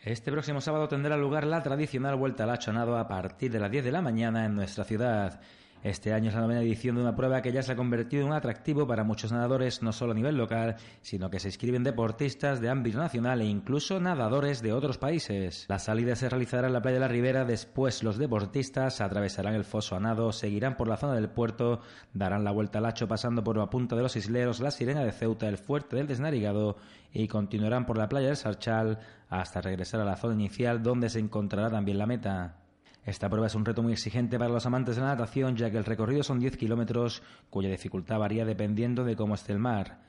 Este 0.04 0.34
próximo 0.34 0.60
sábado 0.60 0.90
tendrá 0.90 1.16
lugar 1.16 1.46
la 1.46 1.64
tradicional 1.64 2.18
Vuelta 2.18 2.44
al 2.44 2.50
Hacho 2.50 2.72
a 2.72 2.74
Nado 2.74 2.98
a 2.98 3.08
partir 3.08 3.54
de 3.54 3.60
las 3.62 3.72
10 3.72 3.86
de 3.86 3.92
la 3.94 4.02
mañana 4.02 4.46
en 4.46 4.54
nuestra 4.54 4.84
ciudad. 4.84 5.40
Este 5.84 6.14
año 6.14 6.30
es 6.30 6.36
la 6.36 6.40
novena 6.40 6.62
edición 6.62 6.96
de 6.96 7.02
una 7.02 7.14
prueba 7.14 7.42
que 7.42 7.52
ya 7.52 7.62
se 7.62 7.74
ha 7.74 7.76
convertido 7.76 8.22
en 8.22 8.30
un 8.30 8.34
atractivo 8.34 8.88
para 8.88 9.04
muchos 9.04 9.34
nadadores, 9.34 9.84
no 9.84 9.92
solo 9.92 10.14
a 10.14 10.16
nivel 10.16 10.38
local, 10.38 10.78
sino 11.02 11.30
que 11.30 11.42
se 11.42 11.50
inscriben 11.50 11.84
deportistas 11.84 12.62
de 12.62 12.70
ámbito 12.70 13.00
nacional 13.00 13.42
e 13.42 13.46
incluso 13.46 14.00
nadadores 14.00 14.62
de 14.62 14.72
otros 14.72 14.98
países. 14.98 15.66
La 15.68 15.80
salida 15.80 16.16
se 16.16 16.30
realizará 16.30 16.68
en 16.68 16.74
la 16.74 16.82
playa 16.82 16.96
de 16.96 17.00
la 17.02 17.10
Ribera, 17.10 17.44
después 17.44 18.02
los 18.02 18.18
deportistas 18.18 19.02
atravesarán 19.02 19.56
el 19.56 19.66
foso 19.66 19.98
a 19.98 20.00
nado, 20.00 20.32
seguirán 20.32 20.78
por 20.78 20.88
la 20.88 20.96
zona 20.96 21.16
del 21.16 21.30
puerto, 21.30 21.82
darán 22.14 22.46
la 22.46 22.52
vuelta 22.52 22.80
al 22.80 22.86
hacho 22.86 23.10
pasando 23.10 23.44
por 23.44 23.58
la 23.58 23.70
punta 23.70 23.98
de 23.98 24.04
los 24.04 24.16
isleros, 24.16 24.62
la 24.62 24.72
sirena 24.72 25.04
de 25.04 25.12
Ceuta, 25.12 25.50
el 25.50 25.58
fuerte 25.58 25.98
del 25.98 26.08
Desnarigado 26.08 26.78
y 27.12 27.28
continuarán 27.28 27.86
por 27.86 27.98
la 27.98 28.08
playa 28.08 28.28
del 28.28 28.38
Sarchal 28.38 29.00
hasta 29.28 29.60
regresar 29.60 30.00
a 30.00 30.06
la 30.06 30.16
zona 30.16 30.36
inicial 30.36 30.82
donde 30.82 31.10
se 31.10 31.20
encontrará 31.20 31.70
también 31.70 31.98
la 31.98 32.06
meta. 32.06 32.63
Esta 33.06 33.30
prueba 33.30 33.48
es 33.48 33.56
un 33.56 33.66
reto 33.66 33.84
muy 33.84 33.94
exigente 33.94 34.40
para 34.40 34.52
los 34.52 34.66
amantes 34.66 34.96
de 34.96 35.02
la 35.02 35.10
natación, 35.10 35.58
ya 35.58 35.70
que 35.70 35.78
el 35.78 35.86
recorrido 35.86 36.24
son 36.24 36.40
10 36.40 36.56
kilómetros, 36.56 37.22
cuya 37.50 37.70
dificultad 37.70 38.20
varía 38.20 38.46
dependiendo 38.46 39.04
de 39.04 39.16
cómo 39.16 39.36
esté 39.36 39.52
el 39.52 39.60
mar. 39.60 40.00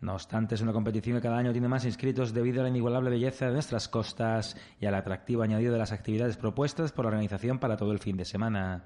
No 0.00 0.14
obstante, 0.14 0.54
es 0.54 0.60
una 0.62 0.72
competición 0.72 1.16
que 1.16 1.22
cada 1.22 1.36
año 1.36 1.52
tiene 1.52 1.68
más 1.68 1.84
inscritos 1.84 2.32
debido 2.32 2.60
a 2.60 2.62
la 2.64 2.70
inigualable 2.70 3.10
belleza 3.10 3.46
de 3.46 3.52
nuestras 3.52 3.88
costas 3.88 4.56
y 4.80 4.86
al 4.86 4.94
atractivo 4.94 5.42
añadido 5.42 5.72
de 5.72 5.78
las 5.78 5.92
actividades 5.92 6.36
propuestas 6.36 6.90
por 6.90 7.04
la 7.04 7.10
organización 7.10 7.58
para 7.58 7.76
todo 7.76 7.92
el 7.92 7.98
fin 7.98 8.16
de 8.16 8.24
semana. 8.24 8.84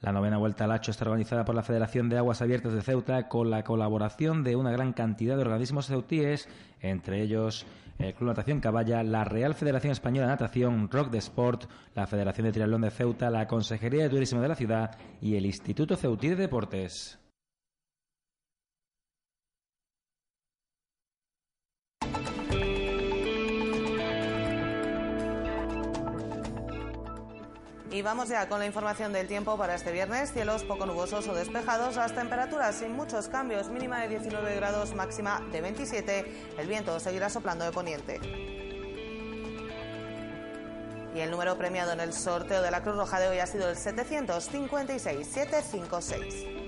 La 0.00 0.12
novena 0.12 0.38
Vuelta 0.38 0.64
al 0.64 0.70
Hacho 0.70 0.92
está 0.92 1.04
organizada 1.04 1.44
por 1.44 1.56
la 1.56 1.64
Federación 1.64 2.08
de 2.08 2.18
Aguas 2.18 2.40
Abiertas 2.40 2.72
de 2.72 2.82
Ceuta 2.82 3.28
con 3.28 3.50
la 3.50 3.64
colaboración 3.64 4.44
de 4.44 4.54
una 4.54 4.70
gran 4.70 4.92
cantidad 4.92 5.34
de 5.34 5.42
organismos 5.42 5.86
ceutíes, 5.86 6.48
entre 6.80 7.20
ellos 7.20 7.66
el 7.98 8.14
Club 8.14 8.28
Natación 8.28 8.60
Caballa, 8.60 9.02
la 9.02 9.24
Real 9.24 9.54
Federación 9.54 9.90
Española 9.90 10.28
de 10.28 10.32
Natación, 10.34 10.88
Rock 10.88 11.10
de 11.10 11.18
Sport, 11.18 11.64
la 11.96 12.06
Federación 12.06 12.46
de 12.46 12.52
Triatlón 12.52 12.82
de 12.82 12.90
Ceuta, 12.90 13.28
la 13.28 13.48
Consejería 13.48 14.04
de 14.04 14.10
Turismo 14.10 14.40
de 14.40 14.48
la 14.48 14.54
ciudad 14.54 14.96
y 15.20 15.34
el 15.34 15.46
Instituto 15.46 15.96
Ceutí 15.96 16.28
de 16.28 16.36
Deportes. 16.36 17.18
Y 27.98 28.02
vamos 28.02 28.28
ya 28.28 28.48
con 28.48 28.60
la 28.60 28.66
información 28.66 29.12
del 29.12 29.26
tiempo 29.26 29.58
para 29.58 29.74
este 29.74 29.90
viernes. 29.90 30.32
Cielos 30.32 30.62
poco 30.62 30.86
nubosos 30.86 31.26
o 31.26 31.34
despejados, 31.34 31.96
las 31.96 32.14
temperaturas 32.14 32.76
sin 32.76 32.92
muchos 32.92 33.26
cambios, 33.26 33.70
mínima 33.70 34.00
de 34.02 34.06
19 34.06 34.54
grados, 34.54 34.94
máxima 34.94 35.44
de 35.50 35.60
27. 35.60 36.24
El 36.58 36.68
viento 36.68 37.00
seguirá 37.00 37.28
soplando 37.28 37.64
de 37.64 37.72
poniente. 37.72 38.20
Y 41.12 41.18
el 41.18 41.32
número 41.32 41.58
premiado 41.58 41.90
en 41.90 41.98
el 41.98 42.12
sorteo 42.12 42.62
de 42.62 42.70
la 42.70 42.84
Cruz 42.84 42.94
Roja 42.94 43.18
de 43.18 43.30
hoy 43.30 43.40
ha 43.40 43.48
sido 43.48 43.68
el 43.68 43.74
756-756. 43.74 46.67